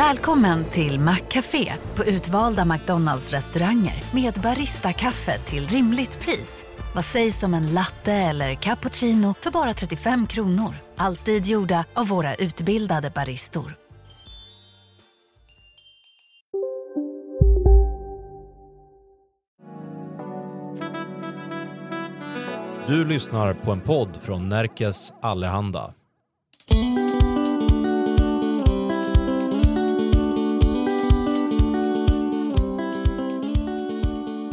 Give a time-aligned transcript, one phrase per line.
[0.00, 6.64] Välkommen till Maccafé på utvalda McDonalds restauranger med Baristakaffe till rimligt pris.
[6.94, 10.74] Vad sägs om en latte eller cappuccino för bara 35 kronor?
[10.96, 13.74] Alltid gjorda av våra utbildade baristor.
[22.86, 25.94] Du lyssnar på en podd från Närkes Allehanda.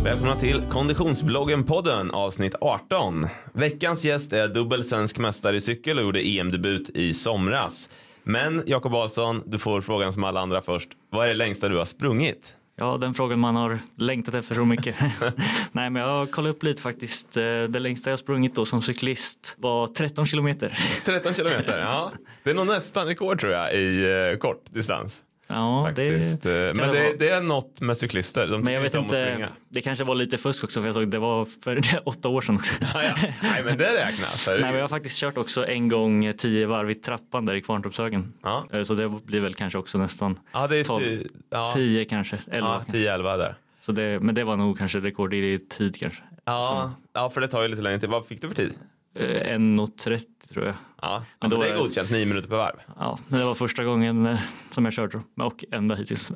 [0.07, 3.27] Välkomna till Konditionsbloggen-podden avsnitt 18.
[3.53, 7.89] Veckans gäst är dubbel svensk mästare i cykel och gjorde EM-debut i somras.
[8.23, 10.89] Men Jakob Ahlsson, du får frågan som alla andra först.
[11.11, 12.55] Vad är det längsta du har sprungit?
[12.77, 14.95] Ja, den frågan man har längtat efter så mycket.
[15.71, 17.37] Nej, men jag har kollat upp lite faktiskt.
[17.37, 20.77] Eh, det längsta jag sprungit då som cyklist var 13 kilometer.
[21.05, 22.11] 13 kilometer, ja.
[22.43, 25.23] Det är nog nästan rekord tror jag i eh, kort distans.
[25.47, 26.43] Ja, Faktiskt.
[26.43, 28.47] det, Eh, Men det det, är något med cyklister.
[28.47, 29.47] De men jag vet inte, springa.
[29.69, 32.55] det kanske var lite fusk också för jag såg det var för åtta år sedan
[32.55, 32.73] också.
[32.93, 33.15] Ja, ja.
[33.41, 34.47] Nej, men det räknas.
[34.47, 37.61] Nej, men jag har faktiskt kört också en gång tio varv i trappan där i
[37.61, 38.33] Kvarntorpshögen.
[38.43, 38.63] Ja.
[38.73, 41.03] Eh, Så det blir väl kanske också nästan Ja, det är Tolv.
[41.03, 41.71] ty- ja.
[41.75, 42.83] tio kanske, elva.
[42.87, 43.55] Ja, 10-11 där.
[43.81, 46.23] Så det, men det var nog kanske rekord i tid kanske.
[46.45, 48.09] Ja, ja, för det tar ju lite längre tid.
[48.09, 48.73] Vad fick du för tid?
[49.19, 50.21] Eh, 1.30
[50.53, 50.73] tror jag.
[50.75, 52.75] Ja, ja Men men det är godkänt, nio minuter per varv.
[52.99, 54.39] Ja, men det var första gången eh,
[54.71, 56.31] som jag körde och enda hittills.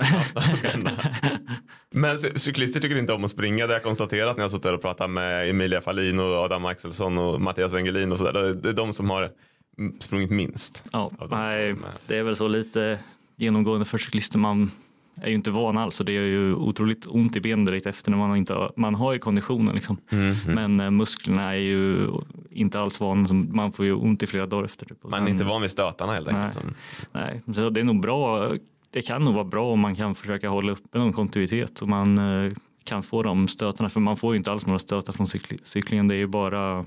[1.93, 3.57] Men cy- cyklister tycker inte om att springa.
[3.67, 7.17] Det har jag konstaterat när jag suttit och pratat med Emilia Fahlin och Adam Axelsson
[7.17, 8.53] och Mattias Wengelin och sådär.
[8.53, 9.31] Det- är de som har
[9.77, 10.83] mm, sprungit minst.
[10.91, 11.75] Ja, nej,
[12.07, 12.99] det är väl så lite
[13.35, 14.39] genomgående för cyklister.
[14.39, 14.71] Man
[15.15, 18.11] är ju inte van alls och det gör ju otroligt ont i benen direkt efter
[18.11, 19.97] när man inte har, man har ju konditionen liksom.
[20.11, 22.07] Mm, Men eh, musklerna är ju
[22.49, 24.85] inte alls vana, man får ju ont i flera dagar efter.
[24.85, 25.03] Typ.
[25.03, 26.65] Man är inte van vid stötarna helt enkelt.
[27.11, 27.41] Nej.
[27.45, 28.53] Nej, så det är nog bra.
[28.93, 32.17] Det kan nog vara bra om man kan försöka hålla uppe någon kontinuitet och man
[32.45, 32.51] eh,
[32.83, 33.89] kan få de stötarna.
[33.89, 36.07] För man får ju inte alls några stötar från cykli- cyklingen.
[36.07, 36.85] Det är ju bara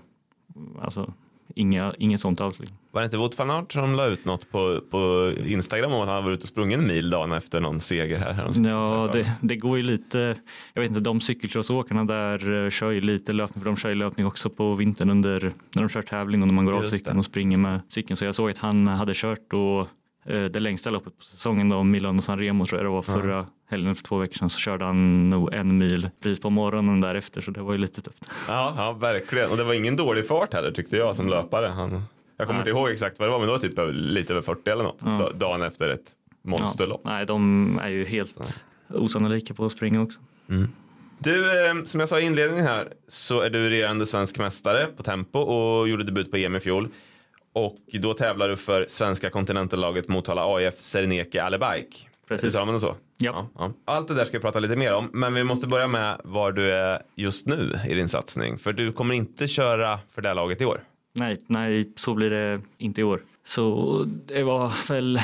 [0.82, 1.12] alltså,
[1.54, 2.58] inga, inget sånt alls.
[2.58, 2.78] liksom.
[2.90, 6.08] Var det inte Wout van Aert som la ut något på, på Instagram om att
[6.08, 8.50] han var ute och sprungit en mil dagen efter någon seger här?
[8.68, 10.36] Ja, det, det går ju lite,
[10.74, 13.94] jag vet inte, de cykelcrossåkarna där eh, kör ju lite löpning, för de kör ju
[13.94, 15.40] löpning också på vintern under,
[15.74, 17.18] när de kör tävling och när man går av Just cykeln det.
[17.18, 18.16] och springer med cykeln.
[18.16, 19.86] Så jag såg att han hade kört eh,
[20.26, 23.94] det längsta loppet på säsongen då, Milano San Remo tror jag det var förra helgen
[23.94, 27.50] för två veckor sedan så körde han nog en mil precis på morgonen därefter så
[27.50, 28.30] det var ju lite tufft.
[28.48, 29.50] Ja, ja, verkligen.
[29.50, 31.66] Och det var ingen dålig fart heller tyckte jag som löpare.
[31.66, 31.90] Han,
[32.36, 32.68] jag kommer Nej.
[32.68, 34.98] inte ihåg exakt vad det var, men det var typ lite över 40 eller något.
[35.04, 35.10] Ja.
[35.10, 36.12] da- Dagen efter ett
[36.42, 37.00] monsterlopp.
[37.04, 40.20] Ja, nej, de är ju helt osannolika på att springa också.
[41.18, 45.02] Du, eh, som jag sa i inledningen här så är du regerande svensk mästare på
[45.02, 46.88] tempo och gjorde debut på EM i fjol.
[47.54, 52.08] Och då tävlar du för svenska kontinentellaget Motala AIF Serneke Allebike.
[52.28, 52.48] Precis.
[52.48, 52.94] Uttalar man det så?
[53.18, 53.48] Ja.
[53.58, 53.72] ja.
[53.84, 56.52] Allt det där ska vi prata lite mer om, men vi måste börja med var
[56.52, 58.58] du är just nu i din satsning.
[58.58, 60.80] För du kommer inte köra för det här laget i år.
[61.12, 63.22] Nej, nej, så blir det inte i år.
[63.46, 65.20] Så det var väl,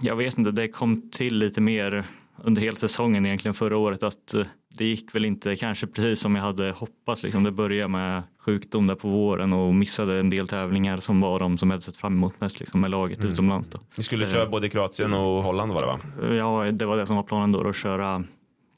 [0.00, 2.04] jag vet inte, det kom till lite mer
[2.44, 4.42] under hela säsongen egentligen förra året att eh,
[4.78, 7.22] det gick väl inte kanske precis som jag hade hoppats.
[7.22, 7.44] Liksom.
[7.44, 11.58] Det började med sjukdom där på våren och missade en del tävlingar som var de
[11.58, 13.68] som jag hade sett fram emot mest liksom, med laget utomlands.
[13.68, 13.78] Då.
[13.96, 16.34] Ni skulle köra både i Kroatien och Holland var det va?
[16.36, 18.24] Ja, det var det som var planen då, att köra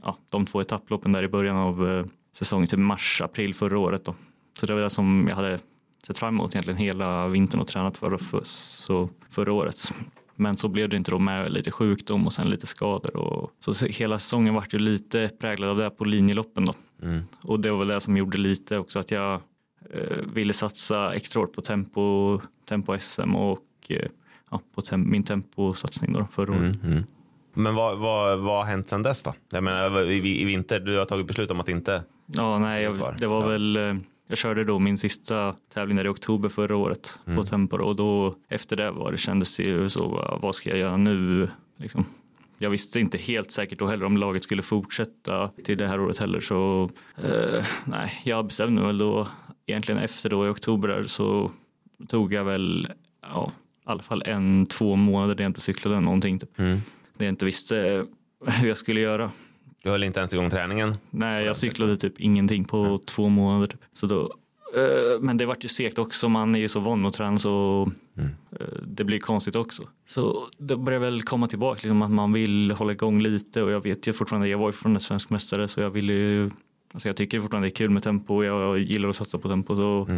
[0.02, 2.06] ja, de två etapploppen där i början av eh,
[2.36, 4.04] säsongen, till mars, april förra året.
[4.04, 4.14] Då.
[4.60, 5.58] Så det var det som jag hade
[6.06, 9.76] sett fram emot egentligen hela vintern och tränat för, för så förra året.
[10.40, 13.16] Men så blev det inte då med lite sjukdom och sen lite skador.
[13.16, 16.72] Och, så hela säsongen vart ju lite präglad av det på linjeloppen då.
[17.02, 17.20] Mm.
[17.42, 19.40] Och det var väl det som gjorde lite också att jag
[19.94, 24.06] eh, ville satsa extra hårt på tempo, tempo SM och eh,
[24.50, 26.60] ja, på tem- min temposatsning då förra året.
[26.82, 27.04] Mm, mm.
[27.54, 29.34] Men vad, vad, vad har hänt sedan dess då?
[29.50, 33.16] Jag menar i, i vinter, du har tagit beslut om att inte Ja, nej, jag,
[33.18, 33.48] det var Ja.
[33.48, 33.94] väl, eh,
[34.30, 37.36] jag körde då min sista tävling där i oktober förra året Mm.
[37.36, 40.70] på Tempo och då efter det var det kändes det ju så, va, vad ska
[40.70, 41.48] jag göra nu?
[41.78, 42.04] Liksom.
[42.58, 46.18] Jag visste inte helt säkert då heller om laget skulle fortsätta till det här året
[46.18, 46.90] heller så
[47.24, 49.28] eh, nej, jag bestämde mig väl då
[49.66, 51.50] egentligen efter då i oktober där, så
[52.08, 52.88] tog jag väl
[53.22, 56.38] ja, i alla fall en, två månader där jag inte cyklade någonting.
[56.38, 56.58] Typ.
[56.58, 56.78] Mm.
[57.16, 58.06] Där jag inte visste
[58.46, 59.30] hur jag skulle göra.
[59.82, 60.94] Du höll inte ens igång träningen.
[61.10, 63.66] Nej, jag cyklade typ ingenting på två månader.
[63.66, 63.80] Typ.
[63.92, 64.34] Så då,
[64.76, 67.86] eh, men det vart ju segt också, man är ju så van att träna så
[68.60, 69.82] eh, det blir konstigt också.
[70.06, 73.82] Så det börjar väl komma tillbaka, liksom, att man vill hålla igång lite och jag
[73.82, 76.50] vet ju fortfarande, jag var ju fortfarande svensk mästare så jag vill ju
[76.94, 79.48] Alltså jag tycker fortfarande det är kul med tempo och jag gillar att satsa på
[79.48, 79.76] tempo.
[79.76, 80.08] Så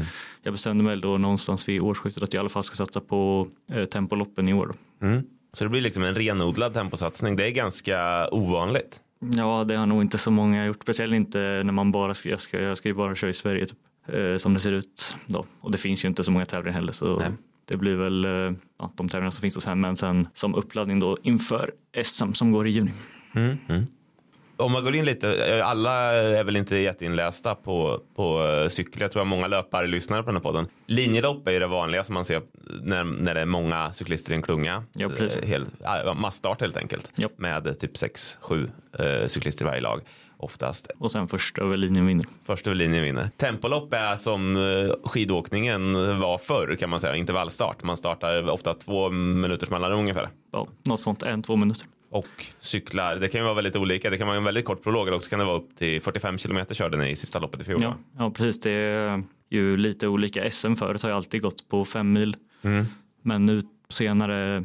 [0.42, 3.48] Jag bestämde mig då någonstans vid årsskiftet att jag i alla fall ska satsa på
[3.72, 4.74] eh, tempoloppen i år.
[5.02, 5.22] Mm.
[5.52, 7.36] Så det blir liksom en renodlad temposatsning.
[7.36, 9.00] Det är ganska ovanligt.
[9.30, 12.40] Ja, det har nog inte så många gjort, speciellt inte när man bara ska, jag
[12.40, 15.46] ska, jag ska ju bara köra i Sverige typ, eh, som det ser ut då.
[15.60, 17.30] Och det finns ju inte så många tävlingar heller så Nej.
[17.64, 21.16] det blir väl eh, ja, de tävlingar som finns sen, men sen som uppladdning då
[21.22, 21.72] inför
[22.04, 22.92] SM som går i juni.
[23.34, 23.86] Mm, mm.
[24.62, 29.02] Om man går in lite, alla är väl inte jätteinlästa på, på eh, cykel.
[29.02, 30.66] Jag tror att många löpare lyssnar på den här podden.
[30.86, 32.42] Linjelopp är ju det vanliga som man ser
[32.82, 34.84] när, när det är många cyklister i en klunga.
[34.92, 35.10] Ja.
[35.18, 35.66] Eh, Hel,
[36.16, 37.12] massstart helt enkelt.
[37.14, 37.28] Ja.
[37.36, 40.00] Med eh, typ 6-7 eh, cyklister i varje lag
[40.36, 40.90] oftast.
[40.98, 42.26] Och sen först över linjen vinner.
[42.44, 43.30] Först över linjen vinner.
[43.36, 47.82] Tempolopp är som eh, skidåkningen var förr kan man säga, intervallstart.
[47.82, 50.28] Man startar ofta två minuters mellanrum ungefär.
[50.52, 51.86] Ja, något sånt, en, två minuter.
[52.12, 54.10] Och cyklar, det kan ju vara väldigt olika.
[54.10, 56.38] Det kan vara en väldigt kort prolog eller också kan det vara upp till 45
[56.38, 57.78] kilometer körde ni i sista loppet i fjol.
[57.82, 58.60] Ja, ja, precis.
[58.60, 60.50] Det är ju lite olika.
[60.50, 62.36] SM förut har ju alltid gått på fem mil.
[62.62, 62.84] Mm.
[63.22, 64.64] Men nu senare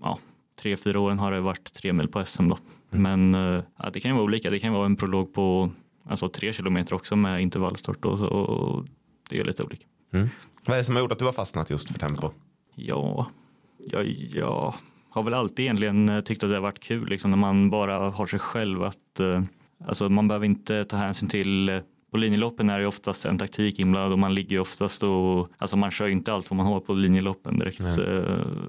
[0.00, 0.18] ja,
[0.60, 2.58] tre, fyra åren har det varit tre mil på SM då.
[2.90, 4.50] Men eh, ja, det kan ju vara olika.
[4.50, 5.70] Det kan vara en prolog på
[6.06, 8.86] alltså, tre kilometer också med intervallstart och, så, och
[9.30, 9.84] det är lite olika.
[10.12, 10.28] Mm.
[10.64, 12.30] Vad är det som har gjort att du har fastnat just för tempo?
[12.74, 13.30] Ja,
[13.90, 14.74] jag, jag
[15.12, 18.10] har väl alltid egentligen eh, tyckt att det har varit kul liksom, när man bara
[18.10, 19.42] har sig själv att eh,
[19.86, 21.78] alltså, man behöver inte ta hänsyn till eh,
[22.10, 25.76] på linjeloppen är det oftast en taktik inblandad och man ligger ju oftast och alltså
[25.76, 27.96] man kör inte allt vad man har på linjeloppen direkt Nej.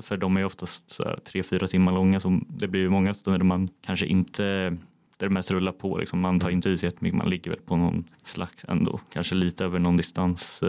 [0.01, 3.45] för de är oftast tre, fyra timmar långa så det blir ju många stunder där
[3.45, 4.78] man kanske inte där
[5.18, 6.19] det mest rullar på liksom.
[6.19, 9.66] man tar inte i sig jättemycket, man ligger väl på någon slags ändå kanske lite
[9.66, 10.62] över någon distans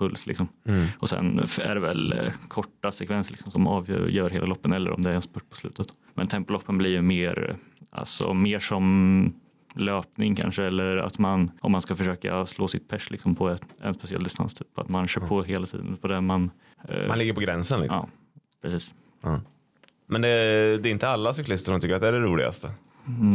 [0.00, 0.48] puls liksom.
[0.64, 0.86] Mm.
[0.98, 5.02] Och sen är det väl eh, korta sekvenser liksom som avgör hela loppen eller om
[5.02, 5.86] det är en spurt på slutet.
[6.14, 7.56] Men tempoloppen blir ju mer,
[7.90, 9.34] alltså mer som
[9.74, 13.66] löpning kanske eller att man om man ska försöka slå sitt pers liksom på ett,
[13.80, 16.50] en speciell distans typ att man kör på hela tiden på det man,
[16.88, 17.98] eh, Man ligger på gränsen liksom.
[17.98, 18.08] ja
[18.62, 18.94] precis.
[20.06, 20.28] Men det,
[20.82, 22.70] det är inte alla cyklister som tycker att det är det roligaste.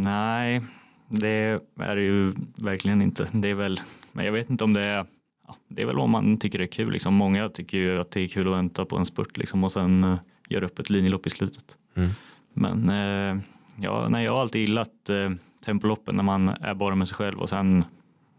[0.04, 0.62] Nej,
[1.08, 3.28] det är det ju verkligen inte.
[3.32, 3.82] Det är väl,
[4.12, 5.06] men jag vet inte om det är
[5.48, 6.92] Ja, det är väl om man tycker det är kul.
[6.92, 7.14] Liksom.
[7.14, 10.04] Många tycker ju att det är kul att vänta på en spurt liksom, och sen
[10.04, 10.18] uh,
[10.50, 11.78] göra upp ett linjelopp i slutet.
[11.96, 12.10] Mm.
[12.54, 13.42] Men uh,
[13.76, 15.32] ja, nej, jag har alltid gillat uh,
[15.66, 17.86] tempoloppen när man är bara med sig själv och sen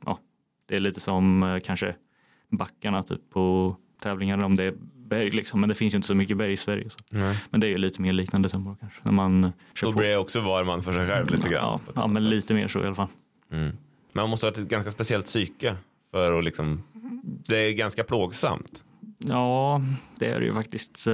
[0.06, 0.18] ja,
[0.66, 1.94] det är lite som uh, kanske
[2.50, 5.60] backarna typ på tävlingar om det är berg liksom.
[5.60, 6.88] Men det finns ju inte så mycket berg i Sverige.
[7.50, 9.00] Men det är ju lite mer liknande tempo kanske.
[9.02, 11.80] När man uh, kör Då blir det också var man för sig själv lite grann.
[11.86, 13.08] Ja, ja men lite mer så i alla fall.
[13.52, 13.66] Mm.
[14.12, 15.76] Men man måste ha ett ganska speciellt psyke
[16.16, 16.82] för att liksom,
[17.48, 18.84] det är ganska plågsamt.
[19.18, 19.82] Ja,
[20.18, 21.06] det är det ju faktiskt.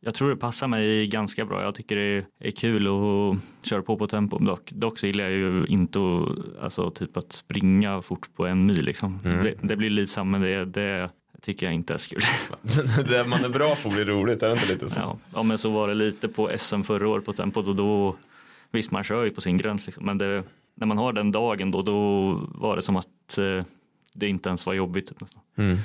[0.00, 1.62] Jag tror det passar mig ganska bra.
[1.62, 4.38] Jag tycker det är kul att köra på på tempo.
[4.38, 8.66] Dock, dock så gillar jag ju inte att, alltså, typ att springa fort på en
[8.66, 8.84] mil.
[8.84, 9.20] Liksom.
[9.24, 9.44] Mm.
[9.44, 11.10] Det, det blir lidsamt men det, det
[11.42, 12.22] tycker jag inte är så kul.
[13.08, 15.00] det man är bra på blir roligt, är det inte lite så?
[15.00, 18.16] Ja, ja, men så var det lite på SM förra året på tempot och då
[18.70, 20.42] visst man kör ju på sin gräns liksom, men det,
[20.74, 23.64] när man har den dagen då, då var det som att eh,
[24.18, 25.42] det inte ens var jobbigt typ, nästan.
[25.56, 25.78] Mm.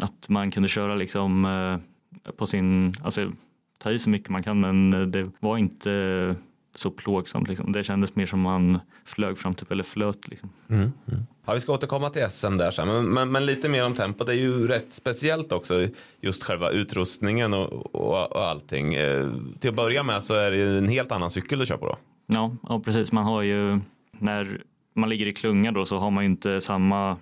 [0.00, 3.32] Att man kunde köra liksom eh, på sin, alltså
[3.78, 6.36] ta i så mycket man kan men det var inte
[6.74, 7.72] så plågsamt liksom.
[7.72, 10.50] Det kändes mer som man flög fram typ eller flöt liksom.
[10.68, 10.82] Mm.
[10.82, 11.26] Mm.
[11.44, 14.24] Ja, vi ska återkomma till SM där sen, men, men, men lite mer om tempo.
[14.24, 15.88] Det är ju rätt speciellt också,
[16.20, 18.94] just själva utrustningen och, och, och allting.
[18.94, 19.30] Eh,
[19.60, 21.86] till att börja med så är det ju en helt annan cykel du kör på
[21.86, 21.96] då.
[22.26, 23.12] Ja, ja, precis.
[23.12, 23.80] Man har ju
[24.18, 24.60] när
[24.94, 27.16] man ligger i klunga då så har man ju inte samma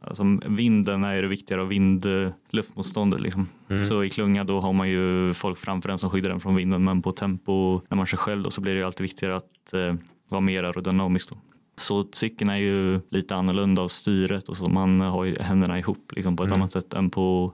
[0.00, 2.06] Alltså vinden är det viktigare och vind,
[2.50, 3.48] luftmotståndet liksom.
[3.68, 3.84] Mm.
[3.84, 6.84] Så i klunga då har man ju folk framför en som skyddar den från vinden
[6.84, 9.94] men på tempo när man kör själv då så blir det alltid viktigare att eh,
[10.28, 11.36] vara mer aerodynamisk då.
[11.76, 16.12] Så cykeln är ju lite annorlunda och styret och så man har ju händerna ihop
[16.16, 16.60] liksom på ett Mm.
[16.60, 17.52] annat sätt än på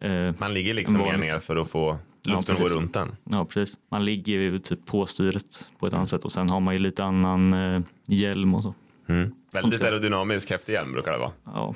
[0.00, 3.16] eh, Man ligger liksom mer ner för att få Ja, luften att gå runt den.
[3.24, 3.76] Ja, precis.
[3.90, 6.80] Man ligger ju typ på styret på ett annat sätt och sen har man ju
[6.80, 8.74] lite annan eh, hjälm och så.
[9.06, 9.34] Mm.
[9.50, 11.32] Väldigt aerodynamisk, häftig hjälm brukar det vara.
[11.44, 11.74] Ja,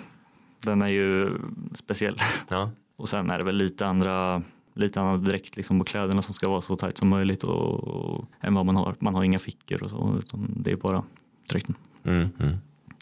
[0.60, 1.38] den är ju
[1.74, 2.16] speciell.
[2.48, 2.70] Ja.
[2.96, 4.42] Och sen är det väl lite andra
[4.74, 8.24] lite annat dräkt liksom på kläderna som ska vara så tajt som möjligt och, och,
[8.40, 8.96] än vad man har.
[8.98, 11.02] Man har inga fickor och så utan det är bara
[11.50, 11.74] dräkten.
[12.04, 12.28] Mm.
[12.40, 12.54] Mm.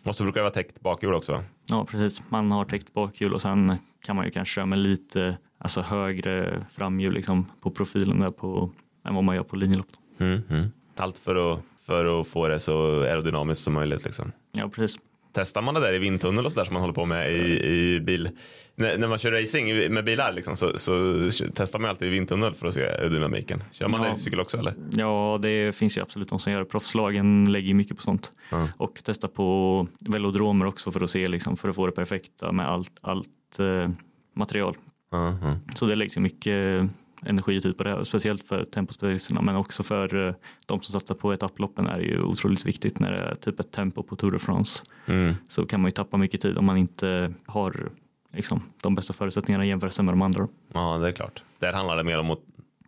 [0.04, 1.44] Och så brukar det vara täckt bakhjul också.
[1.66, 5.38] Ja precis, man har täckt bakhjul och sen kan man ju kanske köra med lite
[5.58, 8.70] alltså högre framhjul liksom på profilen där på
[9.04, 9.90] än vad man gör på linjelopp.
[10.18, 10.40] Mm.
[10.48, 10.66] Mm.
[10.96, 14.04] Allt för att, för att få det så aerodynamiskt som möjligt.
[14.04, 14.32] Liksom.
[14.52, 14.98] Ja precis.
[15.32, 17.64] Testar man det där i vindtunnel och så där som man håller på med i,
[17.66, 18.28] i bil.
[18.74, 22.54] När, när man kör racing med bilar liksom, så, så testar man alltid i vindtunnel
[22.54, 23.62] för att se aerodynamiken.
[23.72, 24.08] Kör man Ja.
[24.08, 24.74] det i cykel också eller?
[24.90, 26.64] Ja det finns ju absolut de som gör.
[26.64, 28.32] Proffslagen lägger mycket på sånt.
[28.50, 28.68] Ja.
[28.76, 32.68] Och testar på velodromer också för att se liksom, för att få det perfekta med
[32.68, 33.90] allt, allt eh,
[34.36, 34.76] material.
[35.10, 35.34] Ja.
[35.74, 36.82] Så det läggs ju mycket
[37.26, 38.04] energi och tid på det.
[38.04, 40.34] Speciellt för tempospecialisterna men också för eh,
[40.66, 43.72] de som satsar på etapploppen är det ju otroligt viktigt när det är typ ett
[43.72, 44.84] tempo på Tour de France.
[45.06, 45.34] Mm.
[45.48, 47.88] Så kan man ju tappa mycket tid om man inte har
[48.32, 50.48] liksom, de bästa förutsättningarna i jämförelse med de andra.
[50.72, 51.42] Ja, det är klart.
[51.58, 52.40] Där handlar det mer om att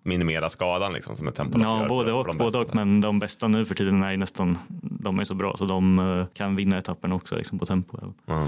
[0.02, 2.74] minimera skadan liksom, som ett tempolopp Ja, både och, både och.
[2.74, 5.98] Men de bästa nu för tiden är ju nästan, de är så bra så de
[5.98, 7.98] eh, kan vinna etappen också liksom, på tempo.
[8.26, 8.46] Mm.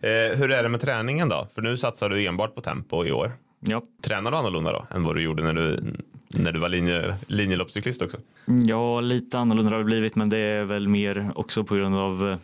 [0.00, 1.48] eh, hur är det med träningen då?
[1.54, 3.32] För nu satsar du enbart på tempo i år.
[3.66, 5.80] Ja, Tränar du annorlunda då än vad du gjorde när du,
[6.28, 8.18] när du var linje, linjeloppscyklist också?
[8.66, 12.28] ja, lite annorlunda har det blivit men det är väl mer också på grund av
[12.28, 12.36] eh,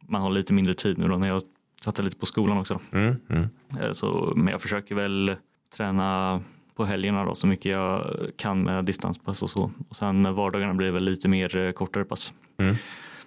[0.00, 1.42] man har lite mindre tid nu då när jag
[1.84, 2.80] satsar lite på skolan också.
[2.92, 3.48] Mm, mm.
[3.80, 5.36] Eh, Så, men jag försöker väl
[5.76, 6.40] träna
[6.74, 9.70] på helgerna då så mycket jag kan med distanspass och så.
[9.88, 12.32] Och sen vardagarna blir väl lite mer eh, kortare pass.
[12.62, 12.76] Mm.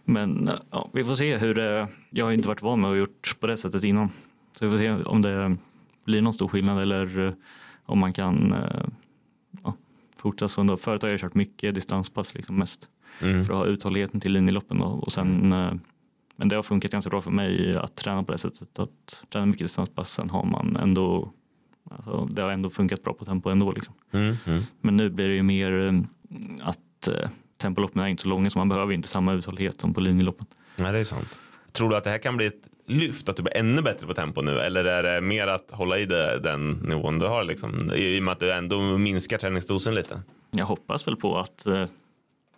[0.06, 3.36] Men ja, vi får se hur det, jag har inte varit van med att gjort
[3.40, 4.10] på det sättet innan.
[4.60, 5.56] Så vi får se om det
[6.08, 7.34] blir någon stor skillnad eller eh,
[7.86, 8.86] om man kan eh,
[9.64, 9.74] ja,
[10.16, 10.62] fortsätta så.
[10.62, 10.78] ändå.
[10.78, 12.88] Förut har jag kört mycket distanspass liksom mest
[13.22, 13.46] Mm.
[13.46, 14.82] för att ha uthålligheten till linjeloppen.
[14.82, 15.74] Och sen, eh,
[16.36, 18.80] men det har funkat ganska bra för mig att träna på det sättet.
[18.80, 21.32] Att träna mycket distanspass, sen har man ändå,
[21.92, 23.72] alltså, det har ändå funkat bra på tempo ändå.
[23.72, 23.94] Liksom.
[24.12, 24.62] Mm, mm.
[24.82, 26.04] Men nu blir det ju mer
[26.62, 30.00] att eh, tempoloppen är inte så långa så man behöver inte samma uthållighet som på
[30.02, 30.46] linjeloppen.
[30.76, 31.38] Nej, det är sant.
[31.72, 34.14] Tror du att det här kan bli ett lyft, att du blir ännu bättre på
[34.14, 34.60] tempo nu?
[34.60, 37.44] Eller är det mer att hålla i det, den nivån du har?
[37.44, 37.92] Liksom?
[37.96, 40.22] I och med att du ändå minskar träningsdosen lite.
[40.52, 41.86] Jag hoppas väl på att eh,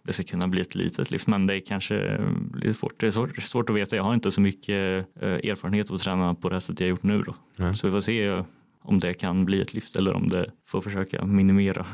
[0.03, 2.21] det ska kunna bli ett litet lyft men det är kanske
[2.55, 3.00] lite svårt.
[3.00, 3.95] Det är svårt, svårt att veta.
[3.95, 6.89] Jag har inte så mycket eh, erfarenhet av att träna på det här sättet jag
[6.89, 7.36] gjort nu då.
[7.55, 7.75] Nej.
[7.75, 8.45] Så vi får se eh,
[8.81, 11.86] om det kan bli ett lyft eller om det får försöka minimera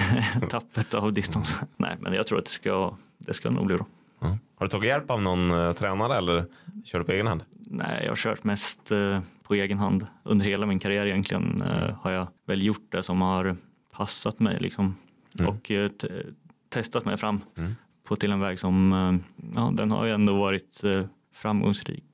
[0.50, 1.60] tappet av distans.
[1.76, 3.86] Nej, men jag tror att det ska, det ska nog bli bra.
[4.20, 4.38] Ja.
[4.56, 6.44] Har du tagit hjälp av någon eh, tränare eller
[6.84, 7.42] kör du på egen hand?
[7.70, 10.06] Nej, jag har kört mest eh, på egen hand.
[10.22, 13.56] Under hela min karriär egentligen eh, har jag väl gjort det som har
[13.92, 14.94] passat mig liksom.
[15.38, 15.48] Mm.
[15.48, 16.22] Och te-
[16.68, 17.72] testat mig fram Mm.
[18.04, 19.20] på till en väg som,
[19.54, 20.82] ja den har ju ändå varit
[21.34, 22.04] framgångsrik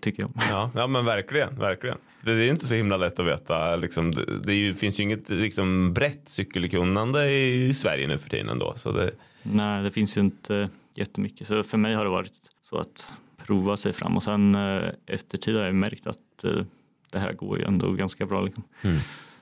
[0.00, 0.30] tycker jag.
[0.50, 1.96] Ja, ja men verkligen, verkligen.
[2.24, 3.76] Det är inte så himla lätt att veta.
[3.76, 4.12] Liksom,
[4.44, 8.74] det ju, finns ju inget liksom, brett cykelkunnande i Sverige nu för tiden ändå.
[8.76, 9.10] Så det,
[9.42, 11.46] Nej, det finns ju inte jättemycket.
[11.46, 13.12] Så för mig har det varit så att
[13.46, 16.60] prova sig fram och sen eh, efter tid har jag märkt att eh,
[17.10, 18.40] det här går ju ändå ganska bra.
[18.42, 18.64] Liksom.
[18.82, 18.96] Mm.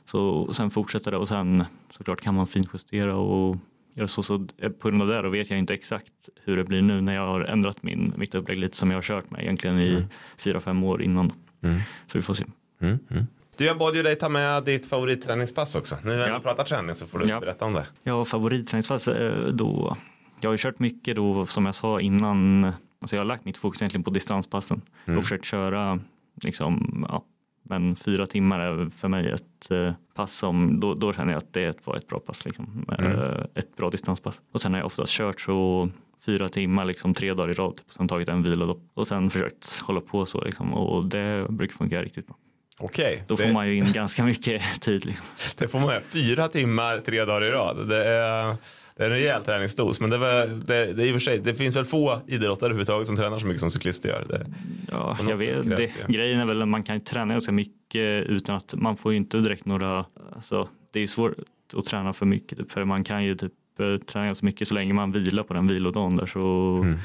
[0.05, 3.57] Så sen fortsätter det och sen såklart kan man finjustera och
[3.95, 4.23] göra så.
[4.23, 6.13] Så eh, på grund av det då vet jag inte exakt
[6.45, 9.03] hur det blir nu när jag har ändrat min, mitt upplägg lite som jag har
[9.03, 10.07] kört med egentligen i
[10.39, 11.33] fyra, fem år innan.
[11.63, 11.81] Mm.
[12.07, 12.45] Så vi får se.
[12.81, 13.27] mm, mm.
[13.57, 15.97] Du, jag bad ju dig ta med ditt favoritträningspass också.
[16.05, 16.37] Nu när Ja.
[16.39, 17.41] vi pratar träning så får du Ja.
[17.41, 17.87] berätta om det.
[18.03, 19.09] Ja, favoritträningspass
[19.53, 19.97] då.
[20.41, 22.65] Jag har ju kört mycket då som jag sa innan.
[23.01, 25.19] Alltså jag har lagt mitt fokus egentligen på distanspassen Mm.
[25.19, 25.99] och försökt köra
[26.43, 27.25] liksom, ja,
[27.63, 31.53] men fyra timmar är för mig ett eh, pass som då, då känner jag att
[31.53, 32.87] det var ett bra pass, liksom.
[32.99, 33.13] Mm.
[33.13, 34.41] Eh, ett bra distanspass.
[34.53, 35.89] Och sen har jag oftast kört så
[36.27, 38.81] fyra timmar, liksom tre dagar i rad typ, och sen tagit en vila då.
[38.95, 42.37] och sen försökt hålla på så liksom, och det brukar funka riktigt bra.
[42.79, 45.05] Okej, Då det, får man ju in ganska mycket tid.
[45.05, 45.27] Liksom.
[45.59, 46.01] det får man göra.
[46.01, 47.89] Fyra timmar, tre dagar i rad.
[47.89, 48.57] Det är,
[48.97, 50.01] det är en rejäl träningsdos.
[50.01, 53.07] Men det, var, det, det, i och för sig, det finns väl få idrottare överhuvudtaget
[53.07, 54.25] som tränar så mycket som cyklister gör.
[54.29, 54.47] Det,
[54.91, 55.77] Ja, jag vet.
[55.77, 59.19] Det, grejen är väl att man kan träna ganska mycket utan att man får ju
[59.19, 60.05] inte direkt några,
[60.37, 61.33] alltså det är ju svårt
[61.77, 64.75] att träna för mycket typ, för man kan ju typ eh, träna ganska mycket så
[64.75, 66.99] länge man vilar på den vilodagen där så Mm.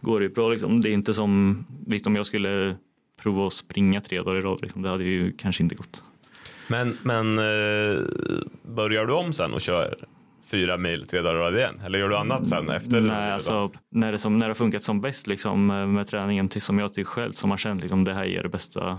[0.00, 0.80] går det ju bra liksom.
[0.80, 2.76] Det är inte som, visst om jag skulle
[3.22, 6.04] prova att springa tre dagar i rad liksom, det hade ju kanske inte gått.
[6.68, 8.00] Men, men eh,
[8.62, 9.96] börjar du om sen och kör
[10.46, 11.80] fyra mil tre dagar i rad igen?
[11.84, 13.00] Eller gör du annat sen efter?
[13.00, 16.48] Nej, alltså, när, det som, när det har funkat som bäst liksom, eh, med träningen
[16.48, 18.98] till, som jag tycker själv som har känt liksom, det här ger det bästa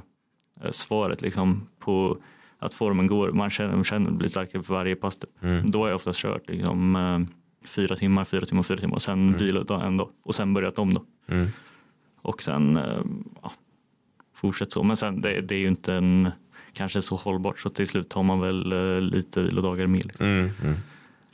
[0.63, 2.17] eh, svaret liksom, på
[2.59, 3.31] att formen går.
[3.31, 5.17] Man känner, man känner blir starkare för varje pass.
[5.17, 5.43] typ.
[5.43, 5.71] Mm.
[5.71, 7.19] Då har jag oftast kört liksom, eh,
[7.67, 10.93] fyra timmar, fyra timmar, fyra timmar och sen vilat en dag och sen börjat om
[10.93, 11.03] då.
[11.27, 11.47] Mm.
[12.21, 13.01] Och sen eh,
[13.41, 13.51] ja,
[14.35, 14.83] fortsätt så.
[14.83, 16.31] Men sen det, det är ju inte en
[16.73, 20.05] kanske så hållbart så till slut tar man väl eh, lite vilodagar med.
[20.05, 20.25] Liksom.
[20.25, 20.75] Mm, mm.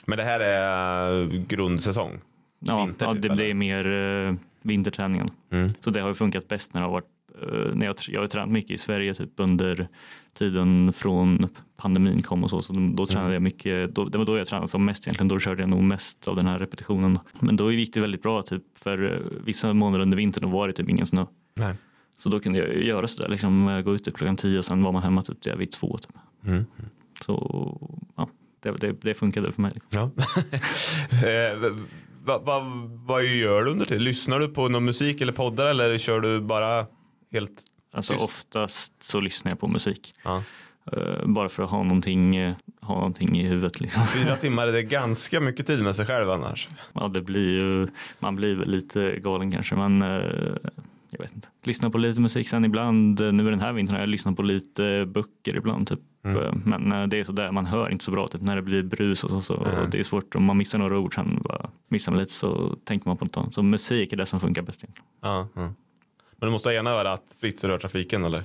[0.05, 2.19] Men det här är grundsäsong?
[2.59, 3.35] Ja, Vinter ja typ, det eller?
[3.35, 3.87] blir mer
[4.27, 5.29] eh, vinterträningen.
[5.51, 5.69] Mm.
[5.79, 7.07] Så det har ju funkat bäst när det har varit
[7.41, 9.87] eh, när jag, jag har tränat mycket i Sverige typ under
[10.33, 12.61] tiden från pandemin kom och så.
[12.61, 15.27] Så då, då tränade jag mycket, då, det var då jag tränade som mest egentligen.
[15.27, 17.19] Då körde jag nog mest av den här repetitionen.
[17.39, 20.67] Men då gick det väldigt bra typ för eh, vissa månader under vintern då var
[20.67, 21.25] det typ ingen snö.
[21.55, 21.75] Nej.
[22.17, 24.83] Så då kunde jag göra sådär, liksom eh, gå ut typ klockan tio och sen
[24.83, 25.97] var man hemma typ där vid två.
[25.97, 26.11] Typ.
[26.45, 26.65] Mm.
[27.25, 27.77] Så
[28.15, 28.29] ja,
[28.63, 29.71] det, det, det funkade för mig.
[29.73, 29.89] Liksom.
[29.91, 31.27] Ja.
[31.27, 31.73] eh,
[32.25, 32.63] vad vad
[33.05, 34.03] vad gör du under tiden?
[34.03, 36.85] Lyssnar du på någon musik eller poddar eller kör du bara
[37.31, 37.63] helt?
[37.93, 38.25] Alltså Tyst.
[38.25, 40.13] oftast så lyssnar jag på musik.
[40.23, 40.43] Ja.
[40.91, 43.79] Eh, bara för att ha någonting, eh, ha någonting i huvudet.
[43.79, 44.07] Liksom.
[44.07, 46.67] Fyra timmar, det är ganska mycket tid med sig själv annars.
[46.93, 47.87] Ja, det blir ju,
[48.19, 50.01] man blir lite galen kanske, men
[51.09, 51.47] jag vet inte.
[51.67, 54.41] Lyssna på lite musik sen ibland, eh, nu den här vintern har jag lyssnat på
[54.41, 55.99] lite böcker ibland typ.
[56.25, 56.37] Mm.
[56.43, 58.83] Eh, Men eh, det är sådär, man hör inte så bra typ, när det blir
[58.83, 59.41] brus och så.
[59.41, 59.83] så Mm.
[59.83, 62.75] och det är svårt, om man missar några ord sen bara missar man lite så
[62.85, 63.53] tänker man på något annat.
[63.53, 64.83] Så musik är det som funkar bäst.
[65.21, 65.61] Ja, ja.
[66.37, 68.43] Men du måste ha ena örat fritt rör trafiken eller?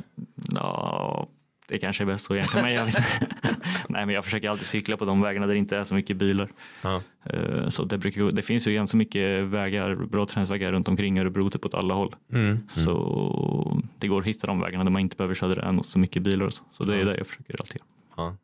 [0.55, 1.29] Ja,
[1.69, 2.65] det kanske är bäst så egentligen.
[2.67, 2.87] Men jag,
[3.89, 6.17] Nej, men jag försöker alltid cykla på de vägarna där det inte är så mycket
[6.17, 6.49] bilar.
[6.83, 7.03] Ja.
[7.25, 11.51] Eh, Så det, brukar, det finns ju ganska mycket vägar, bra träningsvägar runt omkring Örebro
[11.51, 12.15] typ åt alla håll.
[12.35, 12.59] Mm.
[12.77, 16.23] Så det går att hitta de vägarna där man inte behöver köra än så mycket
[16.23, 16.63] bilar och så.
[16.73, 17.05] Så det är Ja.
[17.05, 17.83] det jag försöker alltid.
[18.17, 18.37] Ja.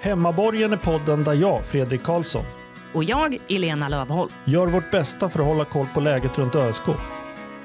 [0.00, 2.44] Hemmaborgen är podden där jag, Fredrik Karlsson,
[2.94, 4.30] Och jag, Elena Lövholm.
[4.44, 6.82] gör vårt bästa för att hålla koll på läget runt ÖSK.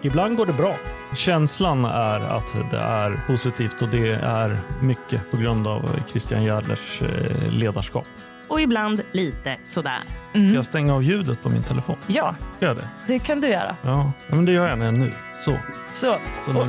[0.02, 0.76] Ibland går det bra.
[1.16, 7.02] Känslan är att det är positivt och det är mycket på grund av Christian Järdlers
[7.02, 8.06] eh, ledarskap.
[8.48, 10.00] Och ibland lite sådär.
[10.32, 11.96] Ska jag stänga av ljudet på min telefon?
[12.08, 12.88] Ja, Ska jag det?
[13.08, 13.76] det kan du göra.
[13.82, 15.12] Ja, ja, men det gör jag nu.
[15.34, 15.58] Så,
[15.92, 16.16] Så,
[16.46, 16.68] så nu, av,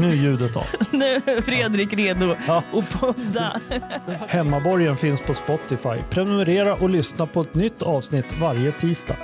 [0.00, 0.64] nu är ljudet av.
[0.90, 2.62] nu är Fredrik redo Ja.
[2.72, 3.60] att podda.
[4.28, 6.02] Hemmaborgen finns på Spotify.
[6.10, 9.16] Prenumerera och lyssna på ett nytt avsnitt varje tisdag.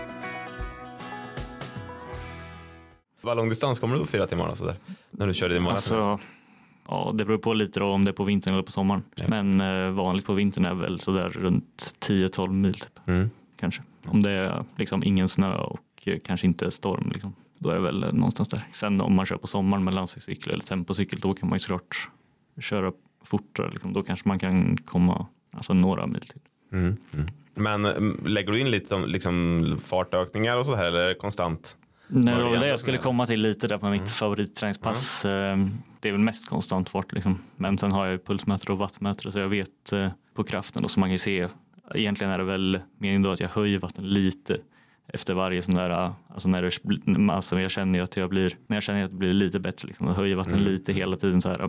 [3.21, 4.49] Vad lång distans kommer du på fyra timmar?
[4.49, 4.75] Alltså där,
[5.11, 5.99] när du kör din maraton?
[5.99, 6.27] Alltså,
[6.89, 9.03] ja, det beror på lite då om det är på vintern eller på sommaren.
[9.15, 9.25] Ja.
[9.29, 13.31] Men eh, vanligt på vintern är väl sådär runt 10-12 mil typ, Mm.
[13.57, 13.83] kanske.
[14.07, 17.11] Om det är liksom ingen snö och eh, kanske inte storm.
[17.15, 17.35] Liksom.
[17.59, 18.67] Då är det väl eh, någonstans där.
[18.73, 22.09] Sen om man kör på sommaren med landsvägscykel eller tempocykel då kan man ju såklart
[22.61, 22.93] köra
[23.25, 23.71] fortare.
[23.71, 23.93] Liksom.
[23.93, 26.41] Då kanske man kan komma alltså, några mil till.
[26.73, 26.97] Mm.
[27.13, 27.27] Mm.
[27.55, 31.15] Men mm, lägger du in lite om liksom, fartökningar och så här eller är det
[31.15, 31.77] konstant?
[32.13, 33.03] Nej, det var det jag skulle med.
[33.03, 35.25] komma till lite där på mitt favoritträningspass.
[35.25, 35.57] Eh,
[36.01, 37.39] Det är väl mest konstant fart liksom.
[37.57, 40.89] Men sen har jag ju pulsmätare och wattmätare så jag vet eh, på kraften då
[40.89, 41.49] så man kan se.
[41.95, 44.59] Egentligen är det väl meningen då att jag höjer vatten lite
[45.13, 48.55] efter varje sån där, eh, alltså när det, alltså jag känner ju att jag blir,
[48.67, 50.65] när jag känner att det blir lite bättre liksom, och höjer vatten Mm.
[50.65, 51.69] lite hela tiden så här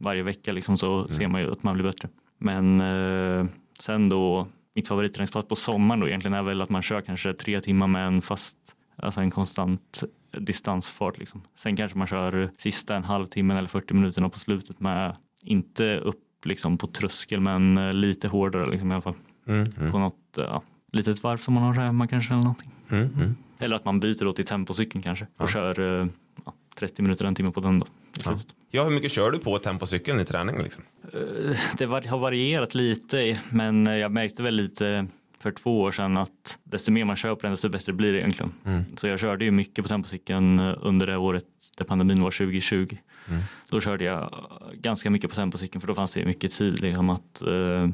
[0.00, 2.08] varje vecka liksom så ser man ju att man blir bättre.
[2.38, 3.46] Men eh,
[3.78, 7.60] sen då mitt favoritträningspass på sommaren då egentligen är väl att man kör kanske tre
[7.60, 8.56] timmar med en fast,
[8.98, 10.02] alltså en konstant
[10.38, 11.42] distansfart liksom.
[11.56, 16.24] Sen kanske man kör sista en halvtimme eller 40 minuterna på slutet med inte upp
[16.44, 19.14] liksom på tröskel men eh, lite hårdare liksom i alla fall.
[19.46, 19.66] Mm.
[19.78, 19.92] Mm.
[19.92, 22.70] På något ja, litet varv som man har hemma kanske eller någonting.
[22.90, 23.04] Mm.
[23.16, 23.34] Mm.
[23.58, 25.46] Eller att man byter då till tempocykeln kanske och Ja.
[25.48, 26.06] kör eh,
[26.44, 27.86] ja, 30 minuter, en timme på den då.
[28.24, 28.38] Ja.
[28.70, 30.62] ja, hur mycket kör du på tempocykeln i träning?
[30.62, 30.82] Liksom?
[31.12, 35.06] Eh, Det var- har varierat lite men jag märkte väl lite
[35.42, 38.18] för två år sedan att desto mer man kör på den desto bättre blir det
[38.18, 38.52] egentligen.
[38.66, 38.84] Mm.
[38.96, 41.44] Så jag körde ju mycket på tempocykeln eh, under det året
[41.78, 42.96] där pandemin var 2020.
[43.28, 43.40] Mm.
[43.70, 44.28] Då körde jag eh,
[44.74, 47.88] ganska mycket på tempocykeln för då fanns det mycket tid liksom, att eh,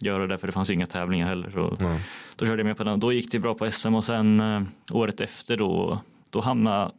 [0.00, 1.50] göra det för det fanns ju inga tävlingar heller.
[1.50, 1.98] Så Mm.
[2.36, 3.00] då körde jag med på den.
[3.00, 6.92] Då gick det bra på SM och sen eh, året efter då, då hamnade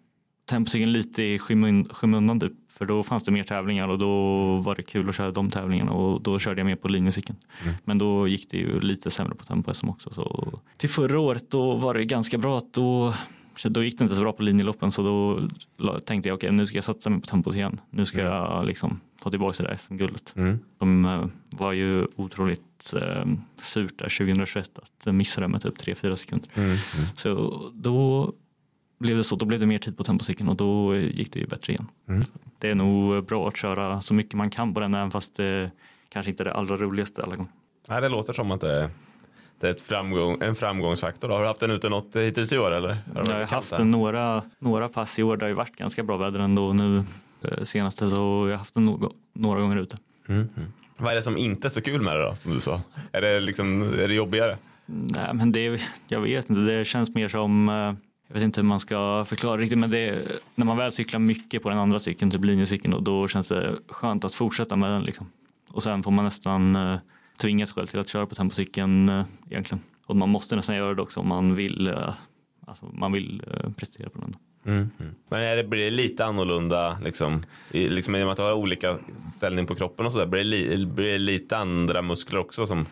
[0.49, 2.53] tempocykeln lite i skymun- skymundan typ.
[2.71, 4.11] För då fanns det mer tävlingar och då
[4.57, 7.37] var det kul att köra de tävlingarna och då körde jag mer på linjecykeln.
[7.63, 7.75] Mm.
[7.83, 10.13] Men då gick det ju lite sämre på tempo SM också.
[10.13, 13.13] Så till förra året då var det ganska bra att då
[13.63, 16.77] då gick det inte så bra på linjeloppen så då tänkte jag okej nu ska
[16.77, 17.81] jag satsa mig på tempot igen.
[17.89, 18.33] Nu ska Mm.
[18.33, 20.33] jag liksom ta tillbaka det där SM-guldet.
[20.37, 20.59] Mm.
[20.77, 23.25] De eh, var ju otroligt eh,
[23.61, 26.49] surt där 2021 att missa det med typ 3-4 sekunder.
[26.53, 26.67] Mm.
[26.69, 26.77] Mm.
[27.17, 28.31] Så då
[28.99, 31.47] blev det så, då blev det mer tid på tempocykeln och då gick det ju
[31.47, 31.87] bättre igen.
[32.07, 32.23] Mm.
[32.59, 35.71] Det är nog bra att köra så mycket man kan på den även fast det
[36.09, 37.51] kanske inte är det allra roligaste alla gånger.
[37.87, 38.89] Nej, det låter som att det är,
[39.59, 41.29] det är ett framgång, en framgångsfaktor.
[41.29, 42.89] Har du haft den ute något hittills i år eller?
[42.89, 45.75] Har Jag har haft kallt en några, några pass i år, det har ju varit
[45.75, 47.03] ganska bra väder ändå nu
[47.41, 49.97] eh, senaste så jag har haft den några, några gånger ute.
[50.27, 50.49] Mm.
[50.57, 50.71] Mm.
[50.97, 52.81] Vad är det som inte är så kul med det då, som du sa?
[53.11, 54.57] Är det, liksom, är det jobbigare?
[54.85, 57.93] Nej, men det, jag vet inte, det känns mer som, eh,
[58.29, 60.21] jag vet inte hur man ska förklara riktigt, men det,
[60.55, 63.75] när man väl cyklar mycket på den andra cykeln, typ linjecykeln, då, då känns det
[63.87, 65.03] skönt att fortsätta med den.
[65.03, 65.31] Liksom.
[65.71, 66.97] Och sen får man nästan eh,
[67.41, 69.83] tvinga sig själv till att köra på tempocykeln eh, egentligen.
[70.05, 72.13] Och man måste nästan göra det också om man vill, eh,
[72.67, 74.35] alltså, man vill eh, prestera på den.
[74.65, 75.15] Mm, mm.
[75.29, 78.43] Men är det, blir det lite annorlunda liksom, i, liksom, i och med att du
[78.43, 78.97] har olika
[79.35, 80.25] ställning på kroppen och sådär?
[80.25, 82.85] Blir, det li, blir det lite andra muskler också som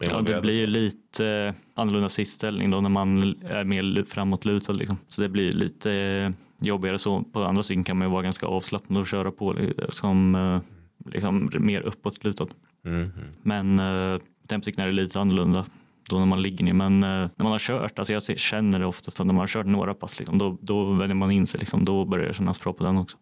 [0.00, 4.72] Ja, det blir ju lite eh, annorlunda sittställning då när man är mer framåtlutad.
[4.72, 4.98] Liksom.
[5.08, 6.30] Så det blir lite eh,
[6.66, 7.22] jobbigare så.
[7.22, 10.60] På andra cykeln kan man ju vara ganska avslappnad och köra på eh, som
[11.06, 12.46] liksom mer uppåtlutad.
[12.84, 13.00] Mm.
[13.00, 13.12] Mm.
[13.42, 15.64] Men eh, tempocykeln är det lite annorlunda
[16.10, 16.72] då när man ligger ner.
[16.72, 19.46] Men eh, när man har kört, alltså jag känner det oftast att när man har
[19.46, 21.60] kört några pass, liksom, då, då vänjer man in sig.
[21.60, 23.16] Liksom, då börjar det kännas bra på den också.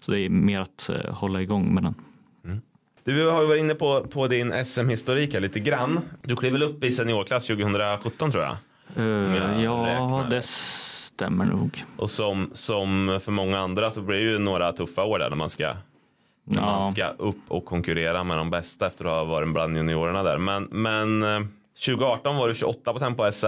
[0.00, 1.94] Så det är mer att eh, hålla igång med den.
[3.04, 6.00] Du har ju varit inne på, på din SM-historik här lite grann.
[6.22, 8.56] Du klev väl upp i seniorklass 2017 tror jag.
[8.96, 11.84] Eh, jag ja, räknar det stämmer nog.
[11.96, 15.36] Och som, som för många andra så blir det ju några tuffa år där när
[15.36, 15.74] man ska,
[16.44, 19.76] när man Ja, ska upp och konkurrera med de bästa efter att ha varit bland
[19.76, 20.38] juniorerna där.
[20.38, 21.40] Men, men eh,
[21.86, 23.46] 2018 var du 28 på tempo SM,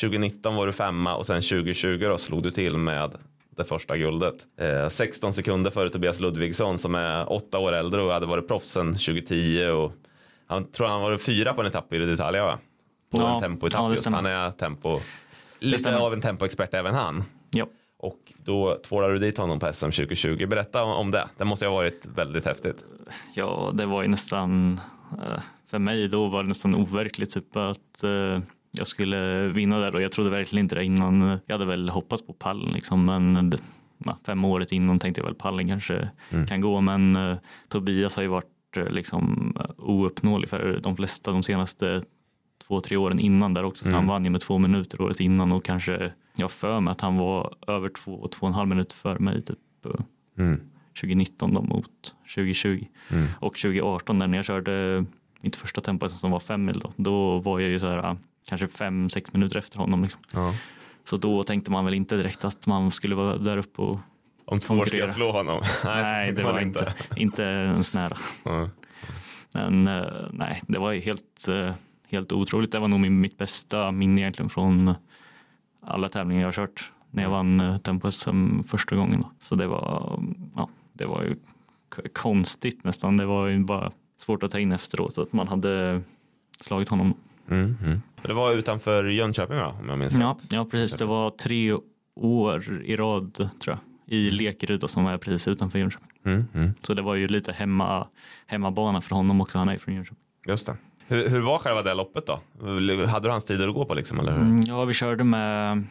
[0.00, 3.10] 2019 var du femma och sen 2020 då slog du till med
[3.58, 4.34] det första guldet.
[4.60, 8.68] Eh, 16 sekunder före Tobias Ludvigsson som är åtta år äldre och hade varit proffs
[8.68, 9.92] sedan 2010 och
[10.46, 12.58] han tror han var fyra på en etapp i Italia va?
[13.12, 14.06] På Ja, en tempoetapp ja, just.
[14.06, 15.00] Han är tempo,
[15.60, 17.24] lite av en tempoexpert även han.
[17.50, 17.66] ja.
[18.00, 20.46] Och då tvålade du dit honom på SM 2020.
[20.46, 21.28] Berätta om- det.
[21.36, 22.84] Det måste ha varit väldigt häftigt.
[23.34, 24.80] ja, det var ju nästan,
[25.12, 25.40] eh,
[25.70, 30.02] för mig då var det nästan overkligt typ att eh, jag skulle vinna där och
[30.02, 31.38] jag trodde verkligen inte det innan.
[31.46, 33.52] Jag hade väl hoppats på pallen liksom, men
[34.26, 36.08] fem året innan tänkte jag väl pallen kanske
[36.48, 37.36] kan gå, men eh,
[37.68, 42.02] Tobias har ju varit eh, liksom eh, ouppnåelig för de flesta de senaste
[42.66, 43.84] två, tre åren innan där också.
[43.84, 47.00] Så han vann ju med två minuter året innan och kanske, jag för mig att
[47.00, 49.58] han var över två, två och en halv minut för mig typ
[50.38, 50.60] Mm.
[51.00, 52.84] 2019 då mot 2020.
[53.40, 55.04] Och 2018 där när jag körde
[55.40, 58.16] mitt första tempo som var fem mil då, då var jag ju så här
[58.48, 60.02] kanske fem, sex minuter efter honom.
[60.02, 60.20] Liksom.
[60.32, 60.54] Ja.
[61.04, 63.98] Så då tänkte man väl inte direkt att man skulle vara där uppe och
[64.44, 65.60] Om två år ska jag slå honom.
[65.84, 68.16] Nej, nej, det var inte, inte ens nära.
[68.44, 68.68] Ja.
[69.52, 71.72] Men eh, nej, det var helt, eh,
[72.08, 72.72] helt otroligt.
[72.72, 74.94] Det var nog mitt bästa minne egentligen från
[75.82, 79.24] alla tävlingar jag har kört när jag vann eh, tempo SM första gången.
[79.40, 80.20] Så det var,
[80.54, 81.36] ja, det var ju
[82.12, 83.16] konstigt nästan.
[83.16, 86.02] Det var ju bara svårt att ta in efteråt att man hade
[86.60, 87.14] slagit honom.
[87.48, 88.02] Mm, mm.
[88.22, 89.74] Det var utanför Jönköping va?
[89.80, 90.52] Om jag minns Ja, rätt.
[90.52, 90.98] ja, precis.
[90.98, 91.76] Det var tre
[92.16, 93.78] år i rad tror jag
[94.18, 96.08] i Lekeryd då, som är precis utanför Jönköping.
[96.24, 96.70] Mm, mm.
[96.82, 98.06] Så det var ju lite hemma,
[98.46, 99.58] hemmabana för honom också.
[99.58, 100.18] Han är från Jönköping.
[100.48, 100.76] Just det.
[101.06, 102.40] Hur, hur var själva det loppet då?
[103.06, 104.20] Hade du hans tider att gå på liksom?
[104.20, 104.40] Eller hur?
[104.40, 105.84] Mm, ja, vi körde med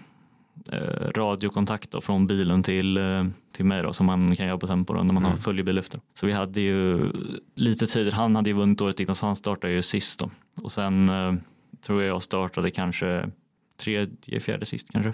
[0.71, 0.79] eh,
[1.15, 4.93] radiokontakt då, från bilen till, eh, till mig då, som man kan göra på tempo
[4.93, 5.99] då, när man har följebil efter.
[6.19, 7.11] Så vi hade ju
[7.55, 8.11] lite tider.
[8.11, 10.29] Han hade ju vunnit året innan så han startade ju sist då.
[10.61, 11.33] Och sen eh,
[11.81, 13.29] tror jag jag startade kanske
[13.77, 15.13] tredje, fjärde sist kanske.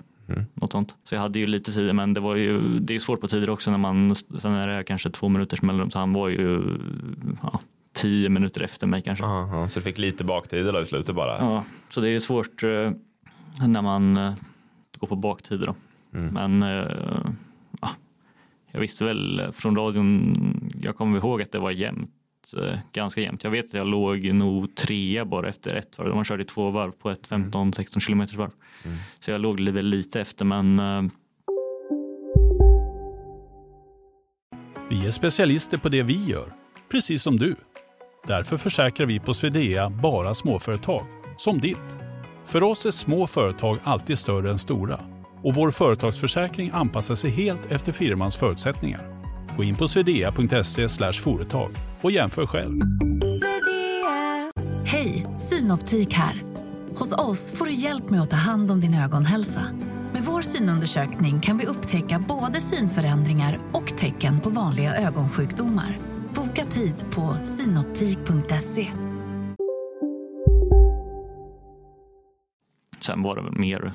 [0.53, 0.95] Något sånt.
[1.03, 3.49] Så jag hade ju lite tider men det var ju, det är svårt på tider
[3.49, 6.77] också när man, sen är det kanske två minuters mellanrum så han var ju
[7.41, 7.59] ja,
[7.93, 9.25] tio minuter efter mig kanske.
[9.25, 11.37] Ja, så du fick lite baktider då i slutet bara?
[11.39, 12.91] Ja, så det är ju svårt eh,
[13.67, 14.33] när man eh,
[14.97, 15.65] går på baktider.
[15.65, 15.75] Då.
[16.09, 17.31] Men eh,
[17.81, 17.89] ja,
[18.71, 20.33] jag visste väl från radion,
[20.81, 22.11] jag kommer ihåg att det var jämnt,
[22.53, 23.43] eh, ganska jämnt.
[23.43, 26.15] Jag vet att jag låg nog trea bara efter ett varv.
[26.15, 28.51] Man körde två varv på ett 15-16 kilometers varv.
[29.19, 31.11] Så jag låg väl lite efter men eh,
[34.89, 36.53] Vi är specialister på det vi gör,
[36.91, 37.55] precis som du.
[38.27, 41.05] Därför försäkrar vi på Swedea bara småföretag,
[41.37, 41.77] som ditt.
[42.45, 44.99] För oss är små företag alltid större än stora
[45.43, 49.12] och vår företagsförsäkring anpassar sig helt efter firmans förutsättningar.
[49.57, 52.81] Gå in på swedea.se företag och jämför själv.
[54.85, 56.41] Hej, Synoptik här.
[56.95, 59.61] Hos oss får du hjälp med att ta hand om din ögonhälsa.
[60.13, 65.99] Med vår synundersökning kan vi upptäcka både synförändringar och tecken på vanliga ögonsjukdomar.
[66.35, 68.87] Boka tid på synoptik.se.
[73.03, 73.93] sen var det väl mer,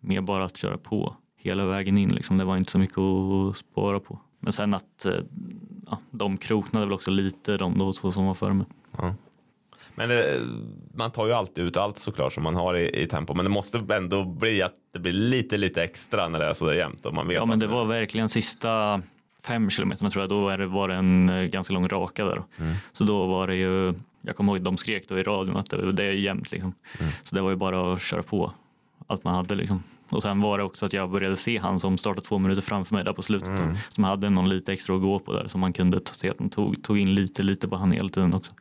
[0.00, 2.08] mer bara att köra på hela vägen in.
[2.08, 2.38] Liksom.
[2.38, 4.18] Det var inte så mycket att spara på.
[4.40, 5.14] Men sen att eh,
[5.90, 8.66] ja, de kroknade väl också lite de då två som var före mig.
[9.94, 10.40] Men det,
[10.94, 13.34] man tar ju alltid ut allt såklart som man har i, i tempo.
[13.34, 16.72] Men det måste ändå bli att det blir lite, lite extra när det är så
[16.72, 17.06] jämnt.
[17.06, 19.02] Och man vet Ja men att det var verkligen sista
[19.42, 22.42] fem kilometerna tror jag, då var det, var det en eh, ganska lång raka där.
[22.92, 25.92] Så då var det ju, jag kommer ihåg de skrek då i radion att det,
[25.92, 26.72] det är jämnt liksom.
[27.22, 28.52] Så det var ju bara att köra på
[29.06, 29.82] allt man hade liksom.
[30.10, 32.94] Och sen var det också att jag började se han som startade två minuter framför
[32.94, 33.48] mig där på slutet.
[33.48, 36.30] Då, som hade någon lite extra att gå på där så man kunde ta- se
[36.30, 38.52] att de tog, tog in lite, lite på han hela tiden också.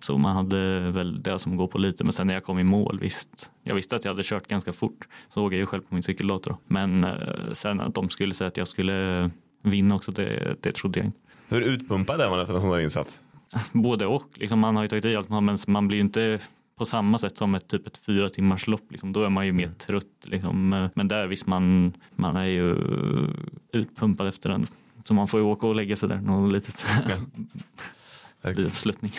[0.00, 2.04] Så man hade väl det som går på lite.
[2.04, 3.50] Men sen när jag kom i mål, visst.
[3.64, 5.08] Jag visste att jag hade kört ganska fort.
[5.28, 6.50] Såg jag ju själv på min cykeldator.
[6.50, 6.58] då.
[6.66, 7.12] Men eh,
[7.52, 9.30] sen att de skulle säga att jag skulle
[9.62, 11.18] vinna också, det, det trodde jag inte.
[11.48, 13.20] Hur utpumpad är man efter en sån där insats?
[13.72, 14.24] Både och.
[14.34, 16.38] Liksom man har ju tagit i allt, men man blir ju inte
[16.82, 18.90] på samma sätt som ett typ ett fyra timmars lopp.
[18.90, 19.12] Liksom.
[19.12, 20.04] Då är man ju mer trött.
[20.22, 20.88] Liksom.
[20.94, 22.76] Men där visst, man, man är ju
[23.72, 24.66] utpumpad efter den.
[25.04, 26.84] Så man får ju åka och lägga sig där någon litet,
[28.42, 29.12] liten sluttning.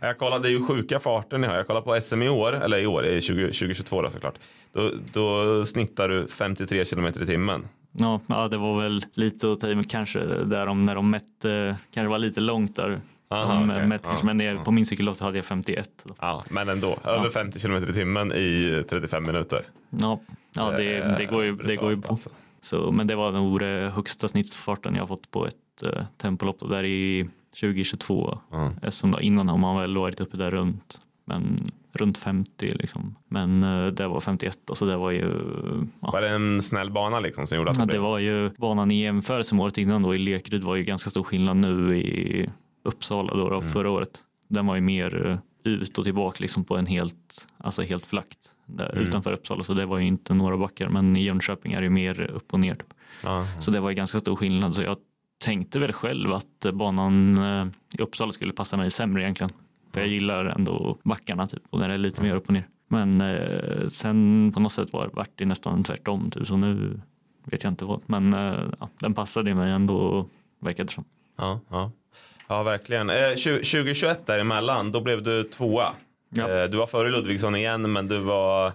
[0.00, 1.54] Jag kollade ju sjuka farten ni har.
[1.54, 4.38] Jag kollade på SM i år, eller i år, i 20, 2022 då såklart.
[4.72, 7.68] Då, då snittar du 53 kilometer i timmen.
[7.92, 11.10] Ja, ja, det var väl lite att ta i, men kanske där de, när de
[11.10, 13.00] mätte, kanske var lite långt där.
[13.32, 13.86] Aha, de okej.
[13.86, 14.64] mätte Ja, kanske, men det, ja.
[14.64, 15.90] på min cykellopp hade jag 51.
[16.04, 16.14] Då.
[16.20, 16.96] Ja, men ändå.
[17.04, 17.30] Över Ja.
[17.30, 19.62] 50 kilometer i timmen i 35 minuter.
[19.90, 20.20] Ja,
[20.54, 22.08] ja det, det, går ju, det går ju på.
[22.12, 22.30] alltså.
[22.60, 25.54] Så, men det var den högsta snittsfarten jag fått på ett
[25.86, 27.28] uh, tempolopp där i
[27.60, 28.38] 2022.
[28.50, 28.70] Ja.
[28.82, 33.14] Eftersom då, innan har man väl varit uppe där runt, men, runt 50 liksom.
[33.28, 35.30] Men uh, det var 51 och så det var ju
[36.00, 38.02] ja, Var det en snäll bana liksom som gjorde att Ja, det det blev?
[38.02, 41.22] var ju banan i jämförelse med året innan då i Lekeryd var ju ganska stor
[41.22, 42.48] skillnad nu i
[42.82, 43.72] Uppsala då, då Mm.
[43.72, 44.22] förra året.
[44.48, 48.38] Den var ju mer eh, ut och tillbaka liksom på en helt, alltså helt flakt
[48.66, 49.08] där Mm.
[49.08, 51.90] utanför Uppsala så det var ju inte några backar men i Jönköping är det ju
[51.90, 52.74] mer upp och ner.
[52.74, 52.94] Typ.
[53.60, 54.96] Så det var ju ganska stor skillnad så jag
[55.44, 57.66] tänkte väl själv att eh, banan eh,
[57.98, 59.50] i Uppsala skulle passa mig sämre egentligen.
[59.92, 62.68] För jag gillar ändå backarna typ och där är lite mer upp och ner.
[62.88, 67.00] Men eh, sen på något sätt var vart det nästan tvärtom typ, så nu
[67.44, 68.00] vet jag inte vad.
[68.06, 70.26] Men eh, ja, den passade mig ändå
[70.60, 71.04] verkade det som.
[71.36, 71.90] Ja, ja.
[72.48, 73.10] Ja verkligen.
[73.10, 75.92] Eh, 20, 2021 däremellan, då blev du tvåa.
[76.34, 76.62] Ja.
[76.62, 78.66] Eh, du var före Ludvigsson igen, men du var,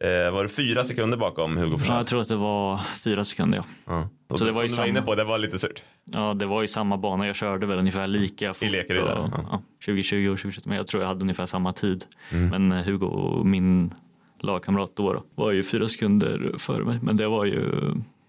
[0.00, 1.96] eh, var du fyra sekunder bakom Hugo Ja, Forsell?
[1.96, 3.58] jag tror att det var fyra sekunder.
[3.58, 3.64] Ja.
[3.86, 4.08] Ja.
[4.28, 5.82] Och Så det som var ju du var samma- inne på, det var lite surt.
[6.04, 7.26] ja, det var ju samma bana.
[7.26, 8.70] Jag körde väl ungefär lika fort.
[8.70, 9.30] Lekeryd, och- ja.
[9.50, 10.66] ja, 2020 och 2021.
[10.66, 12.04] Men jag tror jag hade ungefär samma tid.
[12.32, 12.48] Mm.
[12.48, 13.94] Men eh, Hugo, min
[14.40, 16.98] lagkamrat då, då var ju fyra sekunder före mig.
[17.02, 17.62] Men det var ju,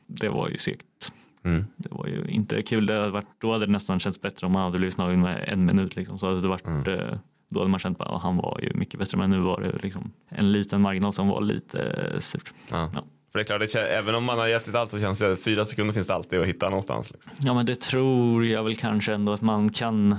[0.08, 1.12] det var ju segt.
[1.47, 1.65] Mm.
[1.77, 2.86] Det var ju inte kul.
[2.86, 5.43] Det hade varit, då hade det nästan känts bättre om man hade blivit slagen med
[5.47, 5.95] en minut.
[5.95, 6.19] Liksom.
[6.19, 6.88] Så hade det varit, Mm.
[6.99, 7.17] eh,
[7.49, 9.17] då hade man känt att han var ju mycket bättre.
[9.17, 11.79] Men nu var det liksom en liten marginal som var lite
[12.13, 12.53] eh, surt.
[12.69, 12.91] Ja.
[12.95, 13.03] Ja.
[13.31, 15.19] För det är klart, det, kän- även om man har gett sitt allt så känns
[15.19, 17.12] det fyra sekunder finns det alltid att hitta någonstans.
[17.12, 17.31] Liksom.
[17.39, 20.15] Ja men det tror jag väl kanske ändå att man kan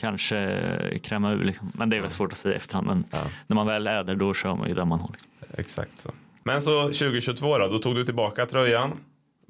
[0.00, 1.72] kanske kräma ur liksom.
[1.74, 2.86] Men det är väl svårt att säga i efterhand.
[2.86, 3.18] Men Ja.
[3.46, 5.08] när man väl är där då kör man ju där man har.
[5.12, 5.28] Liksom.
[5.58, 6.10] Exakt så.
[6.44, 8.90] Men så 2022 då, då tog du tillbaka tröjan.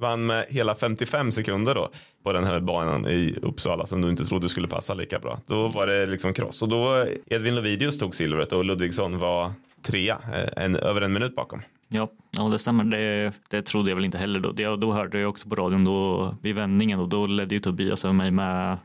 [0.01, 1.89] Vann med hela 55 sekunder då
[2.23, 5.39] på den här banan i Uppsala som du inte trodde skulle passa lika bra.
[5.47, 10.19] Då var det liksom kross och då Edvin Lovidius tog silvret och Ludvigsson var trea,
[10.33, 11.63] eh, en, över en minut bakom.
[11.89, 12.85] Ja, ja det stämmer.
[12.85, 14.53] Det, det trodde jag väl inte heller då.
[14.53, 18.05] Det, då hörde jag också på radion då vid vändningen och då ledde ju Tobias
[18.05, 18.79] över mig med eh,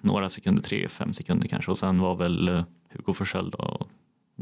[0.00, 3.86] några sekunder, tre, fem sekunder kanske och sen var väl eh, Hugo Forsell då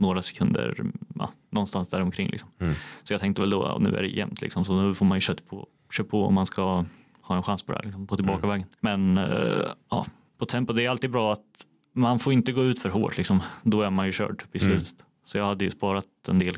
[0.01, 0.85] några sekunder,
[1.15, 2.49] ja, någonstans där omkring liksom.
[2.59, 2.75] Mm.
[3.05, 5.17] Så jag tänkte väl då, ja, nu är det jämnt liksom, så nu får man
[5.17, 6.85] ju köra på, köra på om man ska
[7.23, 8.67] ha en chans på det här, liksom, på tillbakavägen.
[8.81, 10.07] Men eh, ja,
[10.39, 13.41] på tempo, det är alltid bra att man får inte gå ut för hårt, liksom.
[13.63, 14.81] då är man ju körd i Mm.
[14.81, 15.05] slutet.
[15.25, 16.57] Så jag hade ju sparat en del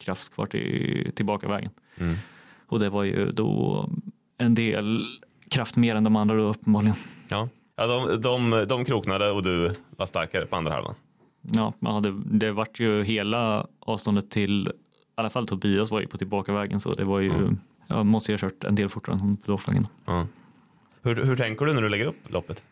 [0.00, 1.70] kraft kvar till tillbakavägen.
[1.98, 2.16] Mm.
[2.66, 3.88] Och det var ju då
[4.38, 5.04] en del
[5.48, 6.96] kraft mer än de andra då uppenbarligen.
[7.28, 10.94] Ja, ja de, de, de kroknade och du var starkare på andra halvan.
[11.42, 14.70] Ja, det, det vart ju hela avståndet till, i
[15.14, 17.58] alla fall Tobias var ju på tillbakavägen så det var ju, Mm.
[17.86, 19.86] jag måste ju ha kört en del fortare än tillbakavägen.
[20.04, 20.26] Ja.
[21.02, 22.62] Hur, hur tänker du när du lägger upp loppet?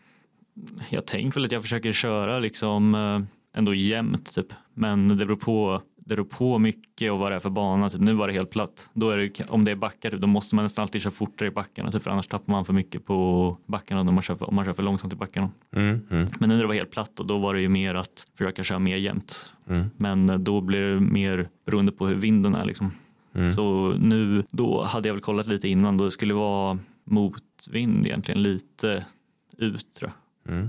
[0.91, 3.21] Jag tänker väl att jag försöker köra liksom eh,
[3.59, 4.53] ändå jämnt typ.
[4.75, 7.91] Men det beror på, beror på mycket och vad det är för bana.
[7.91, 8.01] Typ.
[8.01, 8.89] Nu var det helt platt.
[8.93, 11.49] Då är det, om det är backar typ, då måste man nästan alltid köra fortare
[11.49, 14.49] i backarna typ, för annars tappar man för mycket på backarna när man kör för,
[14.49, 15.51] om man kör för långsamt i backarna.
[15.77, 17.95] Mm, mm, Men nu när det var helt platt och då var det ju mer
[17.95, 19.53] att försöka köra mer jämnt.
[19.69, 22.91] mm, Men eh, då blir det mer beroende på hur vinden är liksom.
[23.35, 23.53] mm.
[23.53, 28.43] Så nu, då hade jag väl kollat lite innan då det skulle vara motvind egentligen
[28.43, 29.05] lite
[29.59, 30.13] ut tror
[30.45, 30.55] jag.
[30.55, 30.69] Mm.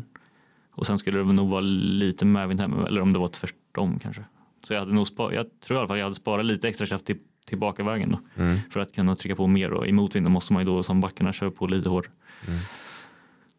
[0.72, 4.24] Och sen skulle det nog vara lite medvind hem, eller om det var tvärtom kanske.
[4.64, 6.88] Så jag hade nog sparat, jag tror i alla fall jag hade sparat lite extra
[6.88, 8.44] kraft till, tillbakavägen då.
[8.44, 8.60] Mm.
[8.70, 11.34] För att kunna trycka på mer och i motvinden måste man ju då som backarna
[11.34, 12.12] köra på lite hårdare.
[12.48, 12.60] Mm.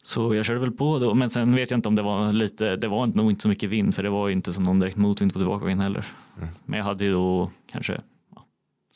[0.04, 2.76] Så jag körde väl på då, men sen vet jag inte om det var lite,
[2.76, 4.96] det var nog inte så mycket vind för det var ju inte som någon direkt
[4.96, 6.04] motvind på tillbakavägen heller.
[6.36, 6.48] Mm.
[6.64, 8.00] Men jag hade ju då kanske
[8.34, 8.44] ja,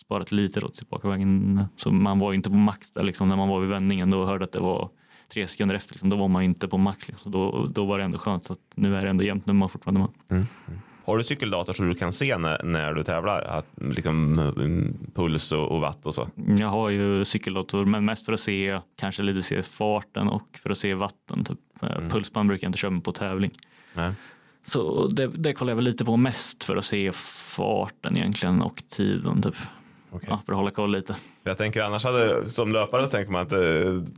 [0.00, 1.64] sparat lite då till tillbakavägen.
[1.76, 4.24] Så man var ju inte på max där liksom när man var vid vändningen då
[4.24, 4.90] hörde att det var
[5.32, 7.08] tre sekunder efter, liksom, då var man ju inte på max.
[7.08, 7.32] Liksom.
[7.32, 9.68] Då, då var det ändå skönt så att nu är det ändå jämnt när man
[9.68, 10.46] fortfarande med.
[11.06, 13.42] Har du cykeldator så du kan se när, när du tävlar?
[13.42, 14.52] Att, liksom,
[15.14, 16.28] puls och, och watt och så?
[16.58, 20.70] Jag har ju cykeldator men mest för att se kanske lite se farten och för
[20.70, 21.44] att se vatten.
[21.44, 21.58] Typ.
[21.82, 22.08] Mm.
[22.10, 23.50] Pulsband brukar jag inte köra med på tävling.
[23.94, 24.12] Nej.
[24.64, 28.82] Så det, det kollar jag väl lite på mest för att se farten egentligen och
[28.88, 29.42] tiden.
[29.42, 29.56] Typ.
[30.10, 30.28] Okej.
[30.30, 31.16] Ja, för att hålla koll lite.
[31.44, 33.58] Jag tänker annars hade, som löpare så tänker man att eh,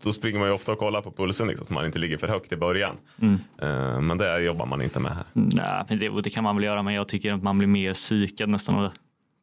[0.02, 2.28] då springer man ju ofta och kollar på pulsen liksom, så man inte ligger för
[2.28, 2.96] högt i början.
[3.20, 3.38] Mm.
[3.62, 5.24] Eh, men det jobbar man inte med här.
[5.32, 7.94] Nej, men det, det kan man väl göra men jag tycker att man blir mer
[7.94, 8.90] psykad nästan.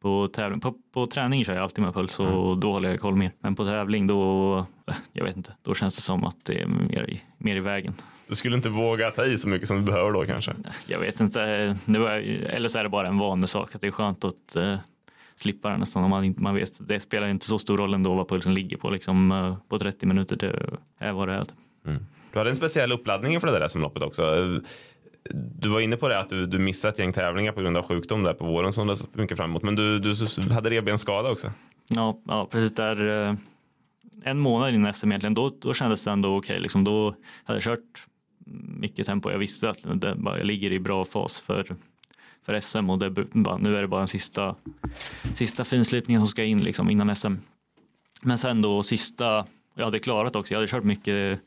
[0.02, 0.60] På, tävling.
[0.60, 3.32] På, på träning kör jag alltid med puls och då håller jag koll mer.
[3.40, 4.66] Men på tävling då,
[5.12, 7.94] jag vet inte, då känns det som att det är mer i, mer i vägen.
[8.28, 10.52] Du skulle inte våga ta i så mycket som du behöver då kanske?
[10.86, 11.76] Jag vet inte, är,
[12.54, 14.76] eller så är det bara en vanlig sak att det är skönt att eh,
[15.36, 16.88] slippa det nästan om man, man vet.
[16.88, 20.06] Det spelar inte så stor roll ändå vad pulsen ligger på liksom, eh, på 30
[20.06, 20.36] minuter.
[20.36, 21.44] Det är vad det är.
[21.86, 22.06] Mm.
[22.32, 24.22] Du hade en speciell uppladdning inför det där SM-loppet också.
[25.34, 27.86] Du var inne på det att du, du missade ett gäng tävlingar på grund av
[27.86, 29.62] sjukdom där på våren som du sett mycket fram emot.
[29.62, 30.14] Men du, du
[30.54, 31.50] hade revbensskada också.
[31.88, 33.28] Ja, ja precis där.
[33.28, 33.34] eh,
[34.24, 36.60] En månad innan SM egentligen, då, då kändes det ändå okej.
[36.60, 38.06] Liksom, då hade jag kört
[38.78, 39.30] mycket tempo.
[39.30, 41.76] Jag visste att det, bara, jag ligger i bra fas för,
[42.46, 44.54] för SM och det, bara, nu är det bara den sista,
[45.34, 47.34] sista finslipningen som ska in liksom, innan SM.
[48.22, 51.40] Men sen då sista, jag hade klarat också, jag hade kört mycket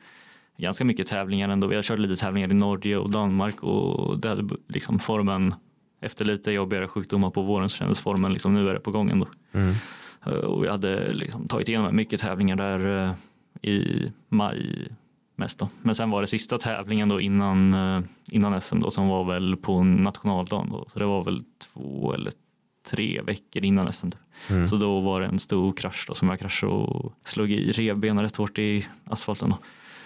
[0.57, 1.73] ganska mycket tävlingar ändå.
[1.73, 5.55] Jag körde lite tävlingar i Norge och Danmark och det hade liksom formen
[6.01, 9.09] efter lite jobbigare sjukdomar på våren så kändes formen liksom nu är det på gång
[9.09, 9.27] ändå.
[9.51, 9.73] Mm.
[10.25, 13.13] Eh, Och jag hade liksom tagit igenom mycket tävlingar där eh,
[13.71, 14.87] i maj
[15.39, 15.69] mest då.
[15.81, 19.57] Men sen var det sista tävlingen då innan, eh, innan SM då som var väl
[19.57, 20.87] på nationaldagen då.
[20.93, 22.33] Så det var väl två eller
[22.89, 24.07] tre veckor innan SM.
[24.49, 24.67] Mm.
[24.67, 28.23] Så då var det en stor krasch då som jag kraschade och slog i revbenen
[28.23, 29.49] rätt hårt i asfalten.
[29.49, 29.57] Då.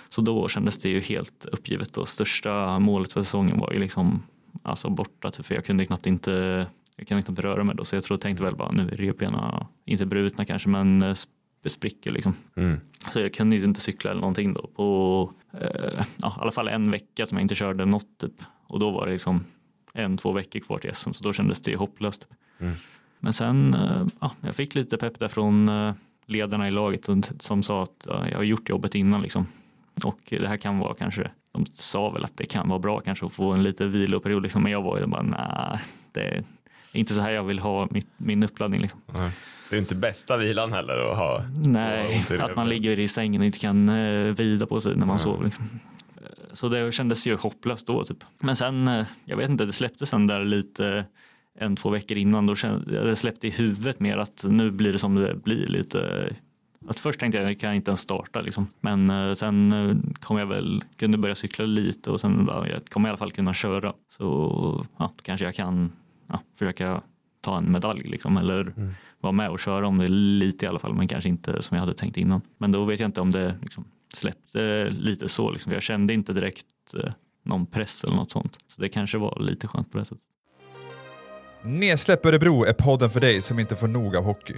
[0.10, 4.24] Så då kändes det ju helt uppgivet och största målet för säsongen var ju liksom
[4.63, 7.96] alltså borta typ, för jag kunde knappt inte jag kunde knappt röra mig då så
[7.96, 11.15] jag tror tänkte väl bara nu är revbenen inte brutna kanske men
[11.63, 12.34] sp- spricker liksom.
[12.56, 12.80] Mm.
[13.12, 16.91] Så jag kunde inte cykla eller någonting då på eh, ja, i alla fall en
[16.91, 18.34] vecka som jag inte körde något typ.
[18.67, 19.45] Och då var det liksom
[19.93, 22.21] en, två veckor kvar till SM så då kändes det hopplöst.
[22.21, 22.38] Typ.
[22.60, 22.73] Mm.
[23.19, 25.93] Men sen, eh, ja, jag fick lite pepp där från eh,
[26.26, 29.47] ledarna i laget som sa att ja, jag har gjort jobbet innan liksom.
[30.04, 33.26] Och det här kan vara kanske, de sa väl att det kan vara bra kanske
[33.26, 34.63] att få en lite viloperiod liksom.
[34.63, 35.80] Men jag var ju bara, nej,
[36.12, 36.43] det är
[36.93, 39.02] inte så här jag vill ha mitt, min uppladdning liksom.
[39.13, 39.32] Nej.
[39.73, 41.43] Det är inte bästa vilan heller att ha.
[41.65, 45.05] Nej, i att man ligger i sängen och inte kan eh, vida på sig när
[45.05, 45.19] man Nej.
[45.19, 45.45] sover.
[45.45, 45.65] Liksom.
[46.17, 48.03] Eh, Så det kändes ju hopplöst då.
[48.03, 48.23] Typ.
[48.39, 51.05] Men sen, eh, jag vet inte, det släppte sen där lite
[51.59, 52.45] en, två veckor innan.
[52.45, 56.29] Då kände, det släppte i huvudet mer att nu blir det som det blir lite.
[56.88, 58.67] Att först tänkte jag, jag kan inte ens starta liksom.
[58.81, 63.12] Men sen kom jag väl, kunde börja cykla lite och sen bara, jag kommer i
[63.12, 63.93] alla fall kunna köra.
[64.09, 65.91] Så ja, då kanske jag kan
[66.27, 67.01] ja, försöka
[67.43, 68.38] ta en medalj liksom.
[68.38, 68.73] Eller
[69.21, 71.82] vara med och köra om det lite i alla fall, men kanske inte som jag
[71.82, 72.41] hade tänkt innan.
[72.58, 76.34] Men då vet jag inte om det liksom släppte lite så, liksom, jag kände inte
[76.34, 76.65] direkt
[77.03, 78.58] eh, någon press eller något sånt.
[78.67, 80.23] Så det kanske var lite skönt på det sättet.
[81.63, 84.56] Nedsläpp Örebro är podden för dig som inte får nog av hockey.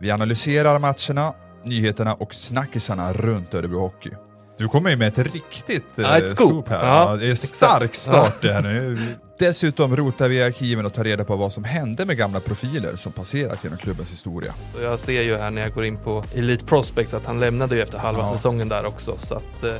[0.00, 4.10] Vi analyserar matcherna, nyheterna och snackisarna runt Örebro Hockey.
[4.58, 6.68] Du kommer ju med ett riktigt eh, Ja, ett scoop.
[6.68, 6.86] här.
[6.86, 8.98] Ja, Ja, det är stark start det här nu.
[9.38, 12.96] Dessutom rotar vi i arkiven och tar reda på vad som hände med gamla profiler
[12.96, 14.54] som passerat genom klubbens historia.
[14.82, 17.82] Jag ser ju här när jag går in på Elite Prospects att han lämnade ju
[17.82, 18.34] efter halva Ja.
[18.36, 19.16] säsongen där också.
[19.18, 19.74] Så att, eh,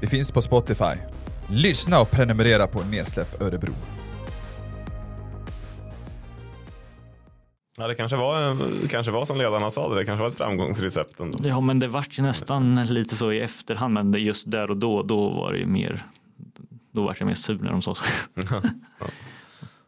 [0.00, 0.94] Vi finns på Spotify.
[1.48, 3.72] Lyssna och prenumerera på Nedsläpp Örebro.
[7.78, 8.56] Ja, det kanske var,
[8.88, 11.38] kanske var som ledarna sa, det, det kanske var ett framgångsrecept ändå.
[11.48, 15.02] Ja, men det vart ju nästan lite så i efterhand, men just där och då,
[15.02, 16.02] då var det ju mer,
[16.92, 18.04] då vart jag mer sur när de sa så.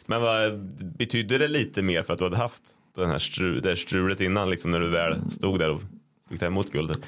[0.07, 2.63] Men vad betydde det lite mer för att du hade haft
[2.97, 5.83] den här stru, det här strulet innan, liksom när du väl stod där och
[6.31, 6.99] fick ta emot guldet?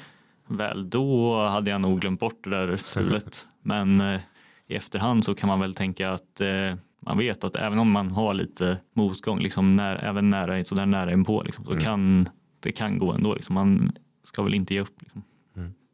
[0.47, 3.47] Väl då hade jag nog glömt bort det där strulet.
[3.63, 4.21] Men eh,
[4.67, 8.11] i efterhand så kan man väl tänka att eh, man vet att även om man
[8.11, 11.83] har lite motgång, liksom när, även nära, så där nära inpå, liksom, så Mm.
[11.83, 13.33] kan det kan gå ändå.
[13.35, 13.53] Liksom.
[13.55, 13.91] Man
[14.23, 15.01] ska väl inte ge upp.
[15.01, 15.23] Liksom.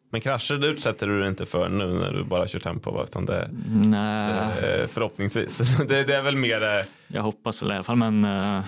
[0.10, 3.26] Men krascher det utsätter du dig inte för nu när du bara kör tempo, utan
[3.26, 5.78] det Nej, eh, förhoppningsvis.
[5.88, 8.64] det, det är väl mer, eh, jag hoppas väl i alla fall, men eh,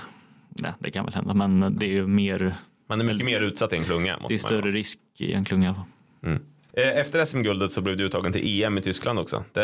[0.50, 1.34] nej, det kan väl hända.
[1.34, 2.56] Men det är ju mer,
[2.90, 4.18] man är mycket mer utsatt i en klunga.
[4.28, 5.86] det är större risk i en klunga i alla fall.
[6.24, 6.42] Mm.
[6.84, 9.44] Eh, Efter SM-guldet så blev du uttagen till EM i Tyskland också.
[9.54, 9.62] Det,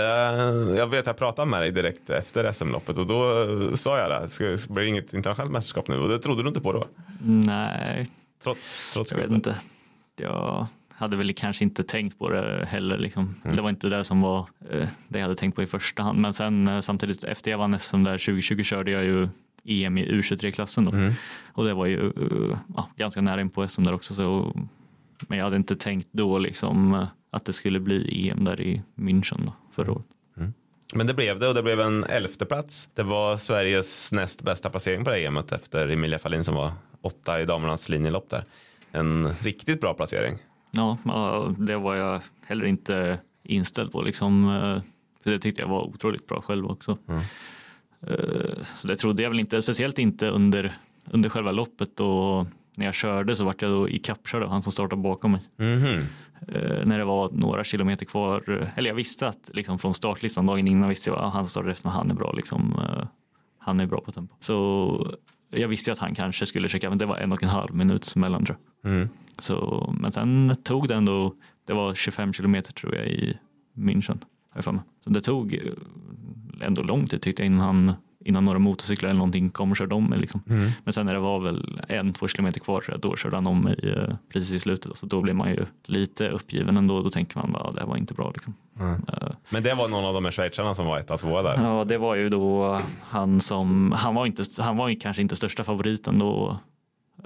[0.78, 4.30] jag vet jag pratade med dig direkt efter SM-loppet och då eh, sa jag det,
[4.30, 6.88] ska, ska bli det inget internationellt mästerskap nu och det trodde du inte på då?
[7.22, 8.10] Nej,
[8.44, 9.48] Trots, trots jag vet guldet.
[9.48, 9.60] inte.
[10.24, 12.98] Jag hade väl kanske inte tänkt på det heller.
[12.98, 13.36] Liksom.
[13.44, 13.56] Mm.
[13.56, 14.40] Det var inte det som var
[14.72, 16.20] eh, det jag hade tänkt på i första hand.
[16.20, 19.28] Men sen samtidigt efter jag vann SM där 2020 körde jag ju
[19.68, 20.92] EM i U23-klassen då.
[20.92, 21.14] Mm.
[21.54, 22.12] Och det var ju
[22.76, 24.14] ja, ganska nära in på SM där också.
[24.14, 24.56] Så,
[25.28, 28.82] men jag hade inte tänkt då liksom eh, att det skulle bli EM där i
[28.96, 30.06] München då, förra året.
[30.94, 32.90] Men det blev det och det blev en elfte plats.
[32.94, 36.72] Det var Sveriges näst bästa placering på det här EMet efter Emilia Fahlin som var
[37.02, 38.44] åtta i damernas linjelopp där.
[38.92, 40.38] En riktigt bra placering.
[40.72, 44.50] Ja, ja, det var jag heller inte inställd på liksom.
[44.50, 44.82] eh,
[45.24, 46.98] För det tyckte jag var otroligt bra själv också.
[47.08, 47.22] Mm.
[48.08, 50.74] Eh, Så det trodde jag väl inte, speciellt inte under,
[51.12, 52.48] under själva loppet och
[52.78, 55.42] när jag körde så vart jag då ikappkörd av han som startade bakom mig.
[55.58, 56.02] Mhm.
[56.48, 60.46] Eh, När det var några kilometer kvar, eh, eller jag visste att liksom från startlistan
[60.46, 62.80] dagen innan visste jag att han startade efter mig, han är bra liksom.
[62.80, 63.08] eh,
[63.60, 64.36] Han är bra på tempo.
[64.40, 65.16] Så
[65.50, 67.76] jag visste ju att han kanske skulle checka, men det var en och en halv
[67.76, 68.92] minuts mellan tror jag.
[68.92, 69.10] Mm.
[69.40, 71.36] Så, men sen tog det ändå,
[71.68, 73.38] det var 25 kilometer tror jag i
[73.78, 74.18] München.
[75.04, 75.62] Så det tog eh,
[76.62, 77.94] ändå lång tid tyckte jag innan, han,
[78.26, 80.20] innan några motorcyklar eller någonting kom och körde om mig.
[80.20, 80.42] Liksom.
[80.50, 80.70] Mm.
[80.84, 83.62] Men sen när det var väl en, två kilometer kvar så då körde han om
[83.62, 84.98] mig eh, precis i slutet.
[84.98, 87.02] Så då blev man ju lite uppgiven ändå.
[87.02, 88.32] Då tänker man bara det här var inte bra.
[88.32, 88.54] Liksom.
[88.80, 91.64] Eh, Men det var någon av de här schweizarna som var etta, tvåa där.
[91.64, 95.36] Ja, det var ju då han som, han var, inte, han var ju kanske inte
[95.36, 96.60] största favoriten då,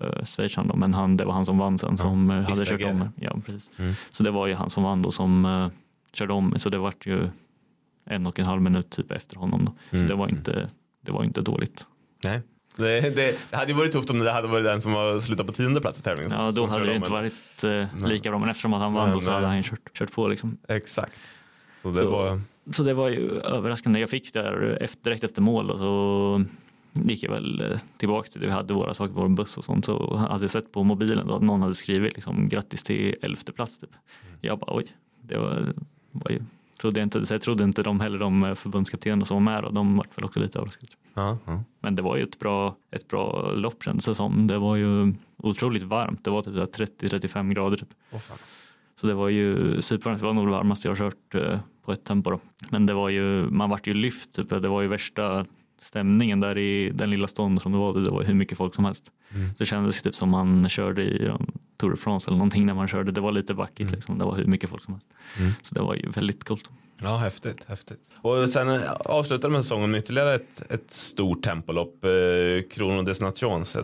[0.01, 2.83] uh, schweizaren då, men han, det var han som vann sen som eh, hade kört
[2.83, 3.07] om mig.
[3.15, 3.69] Ja, precis.
[3.79, 3.93] Mm.
[4.11, 5.67] Så det var ju han som vann då som uh,
[6.13, 7.29] körde om mig, så det vart ju
[8.05, 9.71] en och en halv minut typ efter honom då.
[9.89, 10.07] Så Mm.
[10.07, 10.69] det var inte,
[11.09, 11.85] det var inte dåligt.
[12.23, 12.41] Nej.
[12.75, 15.47] Det, det, det hade ju varit tufft om det hade varit den som var slutat
[15.47, 16.31] på tionde plats i tävlingen.
[16.31, 19.21] Ja, då hade det inte varit uh, lika bra, men eftersom att han vann då
[19.21, 20.57] så hade eh, han ju kört, kört på liksom.
[20.67, 21.21] Exakt.
[21.81, 22.41] Så det Så- var...
[22.71, 23.99] Så det var ju överraskande.
[23.99, 26.43] Jag fick där efter, direkt efter mål och så
[26.93, 29.85] gick jag väl eh, tillbaka till det vi hade våra saker, vår buss och sånt.
[29.85, 33.51] Så hade jag sett på mobilen då att någon hade skrivit liksom grattis till elfte
[33.51, 33.89] plats typ.
[34.41, 34.85] Jag bara oj,
[35.21, 35.73] det var,
[36.11, 36.41] var ju,
[36.81, 39.65] trodde jag inte, så jag trodde inte de heller de eh, förbundskaptenerna som var med
[39.65, 40.91] och de var väl också lite överraskade.
[41.13, 41.63] Ja, ja.
[41.79, 44.47] Men det var ju ett bra, ett bra lopp kändes det som.
[44.47, 46.23] Det var ju otroligt varmt.
[46.23, 47.89] Det var typ 30-35 grader typ.
[48.11, 48.37] Fan.
[49.01, 50.19] Så det var ju supervarmt.
[50.19, 52.31] Det var nog det varmaste jag har kört eh, på ett tempo.
[52.31, 52.39] Då.
[52.69, 54.33] Men det var ju, man vart ju lyft.
[54.33, 54.49] Typ.
[54.49, 55.45] Det var ju värsta
[55.81, 57.93] stämningen där i den lilla stan som det var.
[57.99, 59.11] Det var hur mycket folk som helst.
[59.35, 59.49] Mm.
[59.57, 61.31] Det kändes typ som man körde i
[61.77, 63.11] Tour de France eller någonting när man körde.
[63.11, 63.93] Det var lite backigt Mm.
[63.93, 64.17] liksom.
[64.17, 65.09] Det var hur mycket folk som helst.
[65.39, 65.51] Mm.
[65.61, 66.69] Så det var ju väldigt coolt.
[67.01, 67.99] Ja, häftigt, häftigt.
[68.15, 72.09] Och sen eh, avslutade man säsongen med ytterligare ett, ett stort tempolopp, eh,
[72.75, 73.77] Chrono des Nations,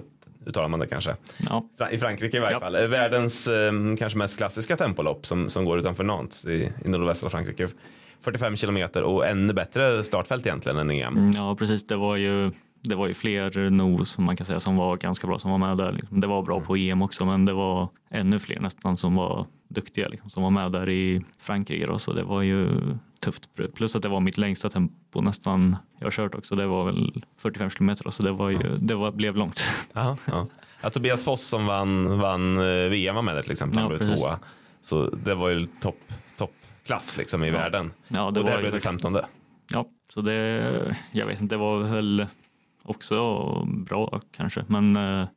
[0.45, 1.15] uttalar man det kanske.
[1.49, 2.59] Ja, I Frankrike i varje Ja.
[2.59, 2.87] fall.
[2.87, 7.67] Världens eh, kanske mest klassiska tempolopp som, som går utanför Nantes i, i nordvästra Frankrike.
[8.25, 11.17] 45 kilometer och ännu bättre startfält egentligen än EM.
[11.17, 11.87] Mm, ja precis.
[11.87, 12.51] Det var ju
[12.81, 15.57] det var ju fler nog som man kan säga som var ganska bra som var
[15.57, 15.91] med där.
[15.91, 16.21] Liksom.
[16.21, 20.07] Det var bra på EM också men det var ännu fler nästan som var duktiga
[20.07, 21.85] liksom, som var med där i Frankrike.
[21.85, 22.67] Då, så det var ju
[23.19, 23.49] tufft.
[23.75, 26.55] Plus att det var mitt längsta tempo nästan jag har kört också.
[26.55, 29.63] Det var väl 45 kilometer då, så det, var ju, det var, blev långt.
[29.93, 30.47] Ja, ja.
[30.81, 34.21] Ja, Tobias Foss som vann, vann eh, VM var med där till exempel, Ja, precis.
[34.21, 34.39] tvåa.
[34.81, 35.99] Så det var ju topp
[36.85, 37.53] toppklass liksom i Ja.
[37.53, 37.91] världen.
[38.07, 39.17] Ja, det och där blev det 15.
[39.73, 42.25] Ja, så det, jag vet inte, det var väl
[42.83, 45.27] också bra kanske, men eh,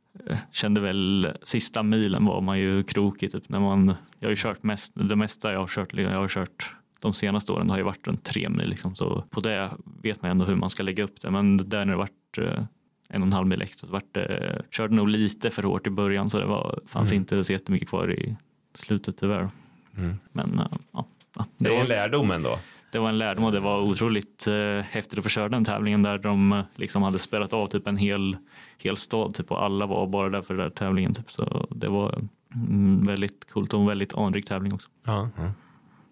[0.51, 4.63] kände väl sista milen var man ju krokig typ när man, jag har ju kört
[4.63, 8.07] mest, det mesta jag har kört, jag har kört de senaste åren har ju varit
[8.07, 9.71] runt tre mil liksom, så på det
[10.01, 12.63] vet man ändå hur man ska lägga upp det, men där när det vart eh,
[13.09, 15.89] en och en halv mil extra så vart det, körde nog lite för hårt i
[15.89, 17.21] början så det var, fanns Mm.
[17.21, 18.35] inte så jättemycket kvar i
[18.73, 19.49] slutet tyvärr.
[19.97, 20.15] Mm.
[20.31, 21.05] Men eh, ja,
[21.35, 22.59] ja, Det är var- en lärdom ändå.
[22.91, 24.53] det var en lärdom och det var otroligt eh,
[24.89, 27.97] häftigt att få köra den tävlingen där de eh, liksom hade spelat av typ en
[27.97, 28.37] hel,
[28.77, 31.13] hel stad typ, och alla var bara där för den där tävlingen.
[31.13, 31.31] Typ.
[31.31, 32.19] Så det var
[32.55, 34.89] mm, väldigt coolt och en väldigt anrik tävling också.
[35.05, 35.51] Ja, ja.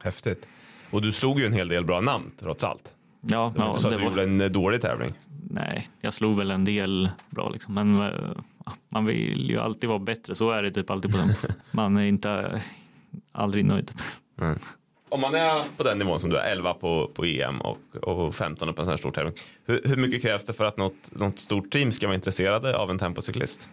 [0.04, 0.48] Häftigt.
[0.92, 2.94] Och du slog ju en hel del bra namn trots allt.
[3.22, 5.12] Ja, ja du sa att det du var, gjorde en eh, dålig tävling.
[5.50, 8.12] nej, jag slog väl en del bra liksom, men eh,
[8.90, 10.36] man vill ju alltid vara bättre.
[10.36, 11.30] Så är det typ alltid på den.
[11.72, 12.62] Man är inte
[13.32, 13.92] aldrig nöjd.
[15.10, 18.36] Om man är på den nivån som du är, 11 på, på EM och, och
[18.36, 19.34] 15 på en sån här stor tävling.
[19.66, 22.90] Hur, hur mycket krävs det för att något, något stort team ska vara intresserade av
[22.92, 23.70] en tempocyklist?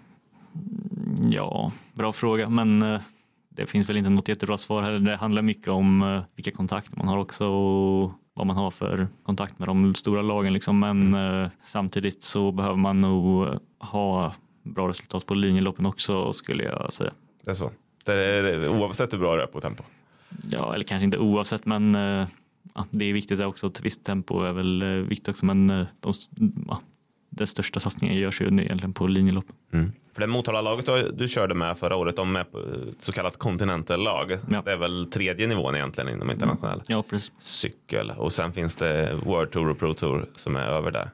[1.22, 3.00] Ja, bra fråga, men eh,
[3.48, 4.98] det finns väl inte något jättebra svar heller.
[5.10, 9.08] Det handlar mycket om eh, vilka kontakter man har också och vad man har för
[9.22, 10.52] kontakt med de stora lagen.
[10.52, 10.78] Liksom.
[10.78, 16.92] Men eh, samtidigt så behöver man nog ha bra resultat på linjeloppen också skulle jag
[16.92, 17.12] säga.
[17.44, 17.70] Det är så.
[18.04, 19.82] Det är, oavsett hur bra du är på tempo.
[20.50, 22.28] Ja, eller kanske inte oavsett, men eh,
[22.74, 23.66] ja, det är viktigt också.
[23.66, 26.12] Ett visst tempo är väl eh, viktigt också, men eh, de,
[26.68, 26.80] ja,
[27.30, 29.54] den största satsningen görs ju egentligen på linjeloppen.
[30.14, 34.38] För det Motala-laget du, du körde med förra året, de är ett så kallat Continental-lag.
[34.50, 34.62] Ja.
[34.64, 37.32] Det är väl tredje nivån egentligen inom internationell Ja, precis.
[37.38, 38.10] cykel.
[38.16, 41.10] Och sen finns det World Tour och Pro Tour som är över där.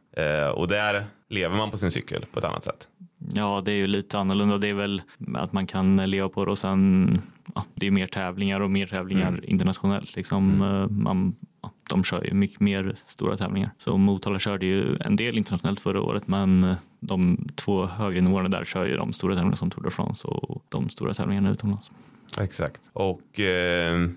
[0.47, 2.89] Eh, och där lever man på sin cykel på ett annat sätt.
[3.35, 4.59] Ja, det är ju lite annorlunda.
[4.59, 5.03] Det är väl
[5.35, 7.11] att man kan leva på det och sen
[7.55, 9.41] ja, det är mer tävlingar och mer tävlingar Mm.
[9.45, 10.17] internationellt.
[10.17, 13.71] Liksom, eh, man, ja, de kör ju mycket mer stora tävlingar.
[13.79, 18.49] Så Motala körde ju en del internationellt förra året men eh, de två högre nivåerna
[18.49, 21.91] där kör ju de stora tävlingarna som Tour de France och de stora tävlingarna utomlands.
[22.39, 22.91] Exakt.
[22.93, 24.09] Och eh,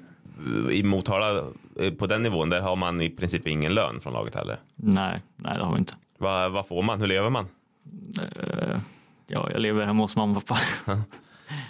[0.71, 1.43] i Motala,
[1.79, 4.57] eh, på den nivån, där har man i princip ingen lön från laget heller.
[4.75, 5.93] Nej, nej det har vi inte.
[6.17, 7.01] Vad, vad får man?
[7.01, 7.45] Hur lever man?
[8.21, 8.79] Eh,
[9.27, 10.97] Ja, jag lever hemma hos mamma och pappa.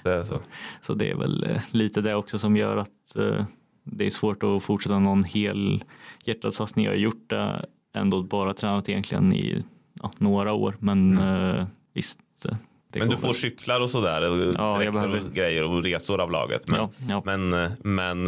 [0.03, 0.39] Det är så.
[0.81, 3.45] Så det är väl eh, lite det också som gör att eh,
[3.83, 5.83] det är svårt att fortsätta någon hel
[6.25, 6.85] hjärtad satsning.
[6.85, 9.63] Jag har gjort det ändå bara tränat egentligen i
[10.01, 11.65] ja, några år men Mm.
[11.93, 12.19] visst,
[12.95, 13.35] Men du får väl.
[13.35, 14.21] cyklar och sådär,
[14.57, 16.67] Ja, jag behöver- och grejer och resor av laget.
[16.67, 17.21] Men, Ja, ja.
[17.37, 17.49] men,
[17.83, 18.25] men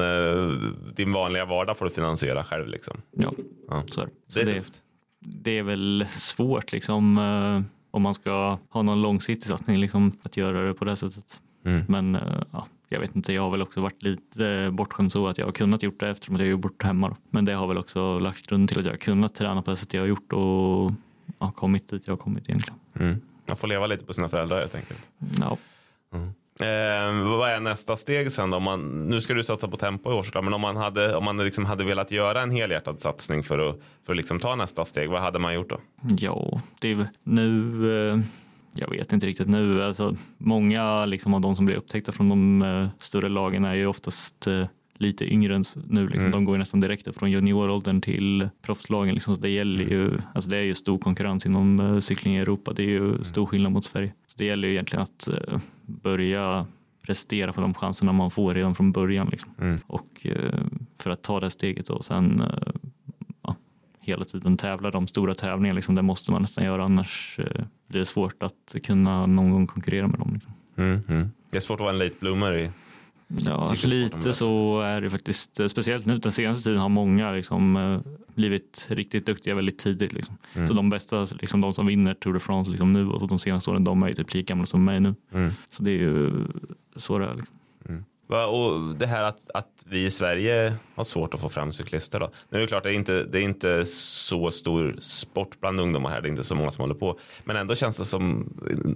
[0.96, 2.98] din vanliga vardag får du finansiera själv liksom.
[3.12, 3.32] Ja,
[3.70, 3.84] Ja.
[3.88, 4.12] så är det.
[4.28, 4.82] Så Det är det, tufft.
[5.26, 10.38] Det är väl svårt liksom eh, om man ska ha någon långsiktig satsning liksom att
[10.38, 11.40] göra det på det sättet.
[11.66, 11.84] Mm.
[11.88, 15.38] Men eh, ja, jag vet inte, jag har väl också varit lite bortskämd så att
[15.38, 17.10] jag har kunnat gjort det eftersom att jag är bort hemma.
[17.10, 17.16] Då.
[17.30, 19.78] Men det har väl också lagt grund till att jag har kunnat träna på det
[19.78, 20.92] sättet jag har gjort och
[21.40, 22.80] ja, kommit dit jag har kommit egentligen.
[22.94, 23.22] Mm.
[23.48, 25.10] Man får leva lite på sina föräldrar helt enkelt.
[25.40, 25.58] Ja,
[26.60, 28.58] Eh, vad är nästa steg sen då?
[28.58, 31.16] Om man, nu ska du satsa på tempo i år såklart, men om man hade,
[31.16, 34.56] om man liksom hade velat göra en helhjärtad satsning för att, för att liksom ta
[34.56, 35.78] nästa steg, vad hade man gjort då?
[36.18, 38.20] ja det är nu eh,
[38.78, 39.84] jag vet inte riktigt nu.
[39.84, 43.88] Alltså, många liksom, av de som blir upptäckta från de eh, större lagen är ju
[43.88, 46.02] oftast eh, lite yngre än nu.
[46.04, 46.20] Liksom.
[46.20, 46.32] Mm.
[46.32, 49.14] De går nästan direkt från junioråldern till proffslagen.
[49.14, 49.36] Liksom.
[49.36, 52.74] Så det, gäller ju, alltså, det är ju stor konkurrens inom eh, cykling i Europa.
[52.74, 54.14] Det är ju stor skillnad mot Sverige.
[54.28, 56.66] Så det gäller ju egentligen att eh, börja
[57.02, 59.28] prestera på de chanserna man får redan från början.
[59.32, 59.52] Liksom.
[59.62, 59.80] Mm.
[59.88, 60.62] Och eh,
[61.00, 62.44] för att ta det steget och sen
[63.42, 63.56] ja,
[64.00, 65.76] hela tiden tävla de stora tävlingarna.
[65.76, 67.40] Liksom, det måste man nästan göra annars
[67.88, 70.32] blir det svårt att kunna någon gång konkurrera med dem.
[70.34, 70.54] Liksom.
[70.78, 71.30] Mm, mm.
[71.52, 72.70] Det är svårt att vara en late bloomer i
[73.28, 75.60] Ja, på lite så är det faktiskt.
[75.60, 78.00] Eh, Speciellt nu den senaste tiden har många liksom, eh,
[78.36, 80.14] blivit riktigt duktiga väldigt tidigt.
[80.14, 80.38] Liksom.
[80.54, 80.68] Mm.
[80.68, 83.70] Så de bästa, liksom, de som vinner Tour de France liksom, nu och de senaste
[83.70, 85.16] åren, de är ju typ lika gamla som mig nu.
[85.34, 85.52] Mm.
[85.70, 86.46] Så det är ju
[86.96, 87.34] så det är.
[87.34, 87.56] Liksom.
[88.28, 92.32] Och det här att, att vi i Sverige har svårt att få fram cyklister då.
[92.50, 96.10] Nu är det klart, det är inte, det är inte så stor sport bland ungdomar
[96.10, 97.20] här, det är inte så många som håller på.
[97.44, 98.54] Men ändå känns det som,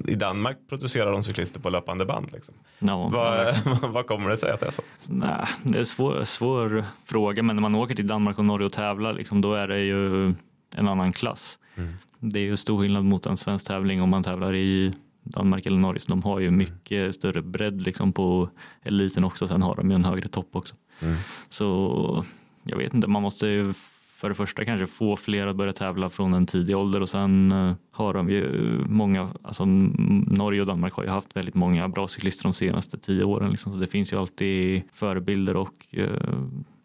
[0.07, 2.31] i Danmark producerar de cyklister på löpande band.
[2.33, 2.55] Liksom.
[2.79, 3.55] Ja, Vad,
[3.91, 4.81] vad kommer det sig att det är så?
[5.07, 8.65] Nej, det är en svår, svår fråga, men när man åker till Danmark och Norge
[8.65, 10.25] och tävlar, liksom, då är det ju
[10.75, 11.59] en annan klass.
[11.75, 11.93] Mm.
[12.19, 14.93] Det är ju stor skillnad mot en svensk tävling om man tävlar i
[15.29, 15.99] Danmark eller Norge.
[15.99, 18.49] Så de har ju mycket större bredd liksom, på
[18.85, 19.47] eliten också.
[19.47, 20.75] Sen har de ju en högre topp också.
[20.99, 21.15] Mm.
[21.49, 22.25] Så
[22.63, 23.73] jag vet inte, man måste ju
[24.19, 27.51] för det första kanske få fler att börja tävla från en tidig ålder och sen
[27.51, 28.45] eh, har de ju
[28.85, 33.23] många, alltså Norge och Danmark har ju haft väldigt många bra cyklister de senaste tio
[33.23, 33.51] åren.
[33.51, 33.73] Liksom.
[33.73, 36.09] Så det finns ju alltid förebilder och eh,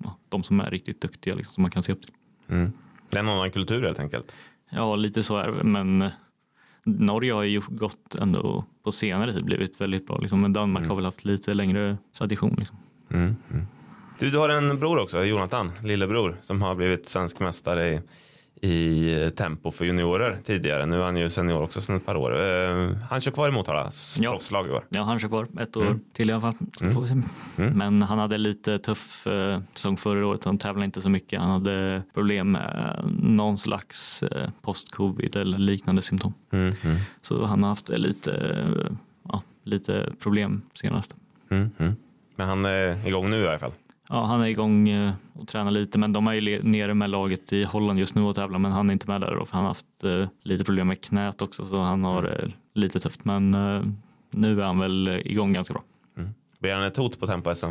[0.04, 2.14] ja, de som är riktigt duktiga liksom, som man kan se upp till.
[2.48, 2.72] Mm.
[3.10, 4.36] Det är en annan kultur helt enkelt.
[4.70, 6.10] Ja, lite så är det, men eh,
[6.84, 10.40] Norge har ju gått ändå på senare tid blivit väldigt bra, liksom.
[10.40, 10.88] men Danmark Mm.
[10.90, 12.54] har väl haft lite längre tradition.
[12.58, 12.76] Liksom.
[13.10, 13.36] Mm.
[13.50, 13.66] Mm.
[14.18, 18.00] Du, du har en bror också, Jonathan, lillebror, som har blivit svensk mästare i,
[18.64, 20.86] i tempo för juniorer tidigare.
[20.86, 22.32] Nu är han ju senior också sedan ett par år.
[22.36, 24.30] Eh, han kör kvar i Motalas Ja.
[24.30, 24.84] proffslag i år.
[24.88, 26.00] Ja, han kör kvar ett år Mm.
[26.12, 26.54] till i alla fall.
[26.80, 27.22] Mm.
[27.58, 27.72] Mm.
[27.78, 30.44] Men han hade lite tuff eh, säsong förra året.
[30.44, 31.40] Han tävlade inte så mycket.
[31.40, 36.34] Han hade problem med någon slags eh, post-covid eller liknande symptom.
[36.52, 36.72] Mm.
[36.82, 36.96] Mm.
[37.22, 38.92] Så han har haft lite, eh,
[39.28, 41.14] ja, lite problem senast.
[41.50, 41.70] Mm.
[42.36, 43.72] Men han är igång nu i alla fall.
[44.14, 47.52] Ja, han är igång eh, och tränar lite, men de är ju nere med laget
[47.52, 49.62] i Holland just nu och tävlar, men han är inte med där då, för han
[49.62, 53.24] har haft eh, lite problem med knät också, så han har eh, lite tufft.
[53.24, 53.50] Men
[54.30, 55.82] nu är han väl igång ganska bra.
[56.58, 57.66] Blir han ett hot på tempo-SM?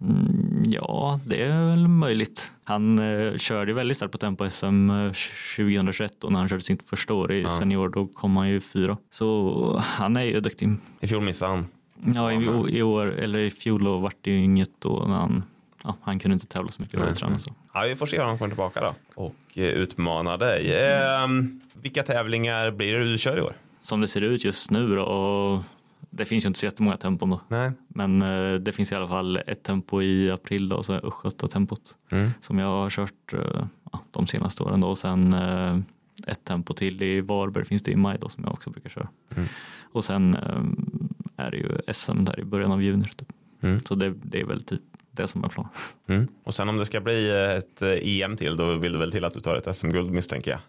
[0.00, 2.52] Mm, ja, det är väl möjligt.
[2.64, 5.12] Han eh, körde väldigt starkt på tempo SM eh,
[5.56, 7.58] 2021 och när han körde sitt första år i Ja.
[7.58, 8.96] senior då kom han ju fyra.
[9.10, 10.68] Så han är ju duktig.
[11.00, 11.66] I fjol missade han.
[12.14, 15.42] Ja, i, i år, eller i fjol då vart det ju inget då när han,
[15.88, 17.50] ja, han kunde inte tävla så mycket och träna så.
[17.74, 20.88] Ja, vi får se om han kommer tillbaka då och eh, utmanar dig.
[20.92, 23.52] Ehm, vilka tävlingar blir det du kör i år?
[23.80, 25.62] Som det ser ut just nu då, och
[26.10, 27.40] det finns ju inte så jättemånga tempon då.
[27.48, 27.72] Nej.
[27.88, 31.06] Men eh, det finns i alla fall ett tempo i april då, och så är
[31.06, 32.30] Östgöta-tempot Mm.
[32.40, 34.88] som jag har kört eh, ja, de senaste åren då.
[34.88, 35.78] Och sen eh,
[36.26, 39.08] ett tempo till i Varberg finns det i maj då som jag också brukar köra.
[39.36, 39.48] Mm.
[39.92, 43.04] Och sen eh, är det ju SM där i början av juni.
[43.16, 43.28] Typ.
[43.62, 43.80] Mm.
[43.84, 44.82] Så det, det är väl typ
[45.22, 45.70] det som är planen.
[46.08, 46.28] Mm.
[46.44, 49.12] Och sen om det ska bli eh, ett eh, EM till, då vill det väl
[49.12, 50.60] till att du tar ett SM-guld misstänker jag.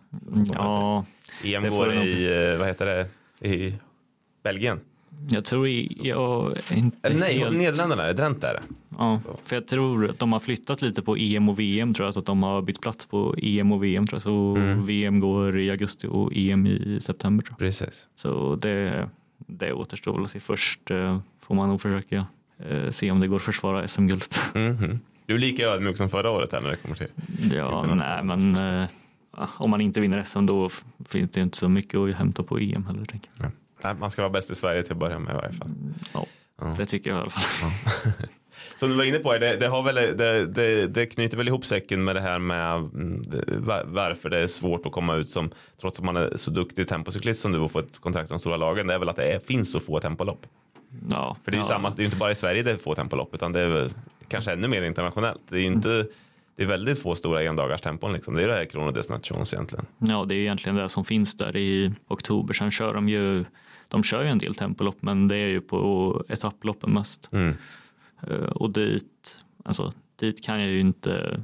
[0.54, 1.06] Ja,
[1.44, 3.08] EM Det går i, eh, vad heter det,
[3.50, 3.74] i
[4.44, 4.80] Belgien?
[5.30, 7.58] jag tror i, jag inte Eller nej, helt...
[7.58, 8.62] Nederländerna, är det Drent är det.
[8.98, 9.40] Ja, Så.
[9.44, 12.20] för jag tror att de har flyttat lite på EM och VM tror jag, så
[12.20, 14.24] att de har bytt plats på EM och VM tror jag.
[14.24, 14.86] Så Mm.
[14.86, 17.60] VM går i augusti och EM i september tror jag.
[17.60, 18.08] Precis.
[18.16, 20.80] Så det, det återstår att se först.
[21.42, 22.28] Får man nog försöka
[22.92, 24.40] se om det går att försvara SM-guldet.
[24.56, 25.00] Mhm.
[25.26, 27.08] Du är lika ödmjuk som förra året här när det kommer till.
[27.54, 28.90] Ja, nej men eh,
[29.38, 30.70] ja, om man inte vinner SM då
[31.10, 33.06] finns det inte så mycket att hämta på EM heller.
[33.06, 33.52] Tänker jag.
[33.84, 35.70] Nej, Man ska vara bäst i Sverige till att börja med i varje fall.
[36.14, 36.26] Ja,
[36.62, 36.76] Ja.
[36.78, 38.12] det tycker jag i alla fall.
[38.76, 41.66] som du var inne på, det, det, har väl, det, det, det knyter väl ihop
[41.66, 43.24] säcken med det här med mm,
[43.86, 45.52] varför det är svårt att komma ut som,
[45.82, 48.40] trots att man är så duktig tempocyklist som du och få ett kontrakt med de
[48.40, 50.46] stora lagen, det är väl att det är, finns så få tempolopp.
[51.10, 51.68] Ja, För det är ju ja.
[51.68, 53.94] samma, det är inte bara i Sverige det är få tempolopp, utan det är väl
[54.28, 55.44] kanske ännu mer internationellt.
[55.50, 56.08] Det är ju inte,
[56.56, 58.34] det är väldigt få stora endagars tempon liksom.
[58.34, 59.86] Det är ju det här Chrono Destinations egentligen.
[59.98, 62.54] Ja, det är egentligen det som finns där i oktober.
[62.54, 63.46] Sen kör de ju,
[63.88, 67.30] de kör ju en del tempolopp, men det är ju på etapploppen mest.
[67.32, 67.56] Mm.
[68.28, 71.44] Eh, Och dit, alltså, dit kan jag ju inte,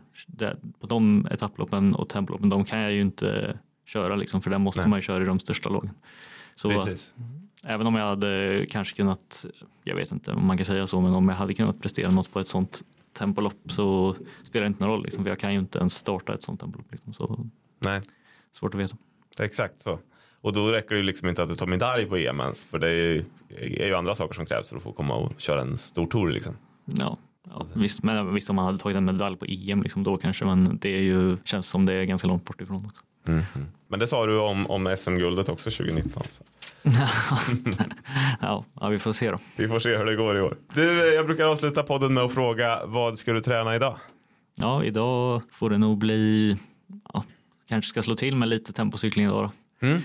[0.80, 4.82] på de etapploppen och tempoloppen, de kan jag ju inte köra liksom, för där måste
[4.82, 4.90] Nej.
[4.90, 5.92] man ju köra i de största lagen.
[6.56, 7.16] Så Precis.
[7.66, 9.46] Även om jag hade kanske kunnat,
[9.84, 12.34] jag vet inte om man kan säga så, men om jag hade kunnat prestera något
[12.34, 12.82] på ett sånt
[13.14, 16.34] tempolopp så spelar det inte någon roll, liksom, för jag kan ju inte ens starta
[16.34, 16.92] ett sånt tempolopp.
[16.92, 17.46] Liksom, så
[17.80, 18.02] Nej,
[18.52, 18.98] svårt att veta.
[19.40, 20.00] exakt så.
[20.42, 22.80] Och då räcker det ju liksom inte att du tar medalj på EM ens, för
[22.80, 23.24] det är
[23.88, 26.54] ju, andra saker som krävs för att få komma och köra en stor tour liksom.
[26.86, 27.18] Ja,
[27.54, 30.46] ja visst, men visst om man hade tagit en medalj på EM liksom, då kanske,
[30.46, 33.02] men det är ju, känns som det är ganska långt bort ifrån också.
[33.88, 36.24] Men det sa du om, om SM-guldet också 2019.
[36.32, 36.44] Så.
[38.42, 39.38] Ja, ja, vi får se då.
[39.56, 40.58] Vi får se hur det går i år.
[40.74, 43.96] Du, jag brukar avsluta podden med att fråga vad ska du träna idag?
[44.56, 46.58] Ja, idag får det nog bli,
[47.14, 47.24] ja,
[47.70, 49.88] kanske ska slå till med lite tempocykling idag då.
[49.88, 50.02] Mm.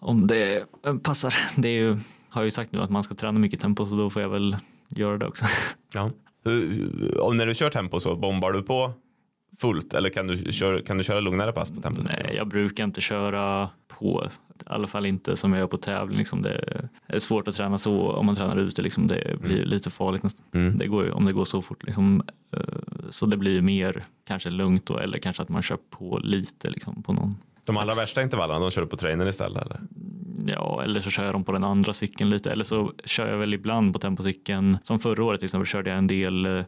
[0.00, 0.64] Om det
[1.02, 1.34] passar.
[1.56, 1.90] Det är ju,
[2.28, 4.28] har jag ju sagt nu att man ska träna mycket tempo så då får jag
[4.28, 4.56] väl
[4.88, 5.44] göra det också.
[5.92, 6.10] Ja.
[6.44, 8.92] Hur- när du kör tempo så bombar du på
[9.60, 12.02] fullt eller kan du, köra, kan du köra lugnare pass på tempo?
[12.02, 16.18] Nej, jag brukar inte köra på, i alla fall inte som jag gör på tävling.
[16.18, 18.82] Liksom det är svårt att träna så om man tränar ute.
[18.82, 20.46] Liksom det blir lite farligt nästan.
[20.54, 20.78] Mm.
[20.78, 21.82] Det går ju, om det går så fort.
[21.84, 22.22] Liksom.
[22.52, 22.60] Eh,
[23.10, 27.02] Så det blir mer kanske lugnt då, eller kanske att man kör på lite liksom,
[27.02, 27.36] på någon.
[27.64, 29.80] De allra värsta intervallerna, de kör du på trainer istället eller?
[30.46, 32.50] Ja, eller så kör jag dem på den andra cykeln lite.
[32.52, 34.78] Eller så kör jag väl ibland på tempocykeln.
[34.82, 36.64] Som förra året till exempel körde jag en del eh,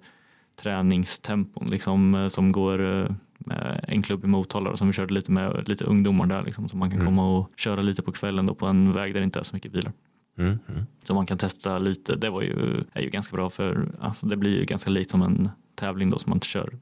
[0.63, 5.33] träningstempon liksom, eh, som går eh, med en klubb i Motala som vi körde lite
[5.33, 8.55] med lite ungdomar där liksom, så man kan komma och köra lite på kvällen då
[8.55, 9.93] på en väg där det inte är så mycket bilar.
[10.39, 10.59] Mm.
[10.69, 10.83] Mm.
[11.03, 12.17] Så man kan testa lite.
[12.17, 15.23] Det var ju, är ju ganska bra för alltså, det blir ju ganska likt som
[15.23, 16.79] en tävling då som man inte kör.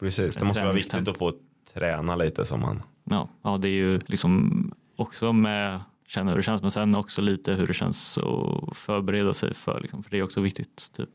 [0.00, 1.32] Precis, det måste vara viktigt att få
[1.74, 2.82] träna lite som man.
[3.04, 7.22] Ja, ja, det är ju liksom också med känna hur det känns men sen också
[7.22, 10.92] lite hur det känns att förbereda sig för liksom, för det är också viktigt.
[10.96, 11.13] Typ eh,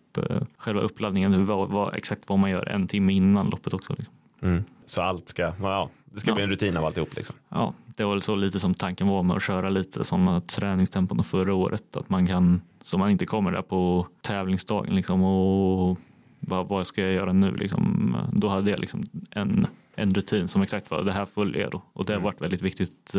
[0.57, 3.95] själva uppladdningen, vad, vad, exakt vad man gör en timme innan loppet också.
[3.97, 4.13] Liksom.
[4.41, 4.63] Mm.
[4.86, 6.36] Så allt ska, ja, det ska Ja.
[6.36, 7.36] bli en rutin av alltihop liksom.
[7.49, 11.24] Ja, det var väl så lite som tanken var med att köra lite sådana träningstempon
[11.24, 11.95] förra året.
[11.97, 15.97] Att man kan, så man inte kommer där på tävlingsdagen liksom och
[16.39, 18.15] vad, vad ska jag göra nu liksom.
[18.34, 21.84] Då hade jag liksom en, en rutin som exakt var det här följer jag då.
[21.93, 23.13] Och det har varit väldigt viktigt.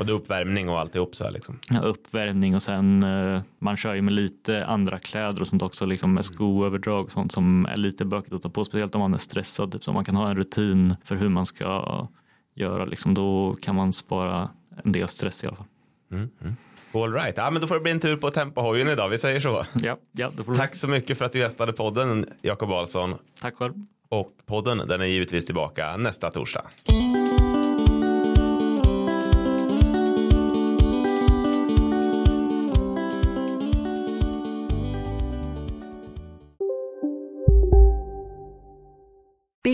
[0.00, 1.58] Och det är uppvärmning och alltihop så här liksom.
[1.70, 5.86] ja, uppvärmning och sen eh, man kör ju med lite andra kläder och sånt också
[5.86, 9.14] liksom med skoöverdrag och sånt som är lite bökigt att ta på speciellt om man
[9.14, 12.08] är stressad typ, så man kan ha en rutin för hur man ska
[12.54, 14.50] göra liksom då kan man spara
[14.84, 15.66] en del stress i alla fall.
[16.12, 16.28] Mm.
[16.42, 16.56] Mm.
[16.94, 19.40] All right, ja, men då får det bli en tur på tempohojen idag, vi säger
[19.40, 19.66] så.
[19.82, 23.14] Ja, ja, Tack så mycket för att du gästade podden, Jakob Ahlsson.
[23.40, 23.72] Tack själv.
[24.08, 26.62] Och podden, den är givetvis tillbaka nästa torsdag.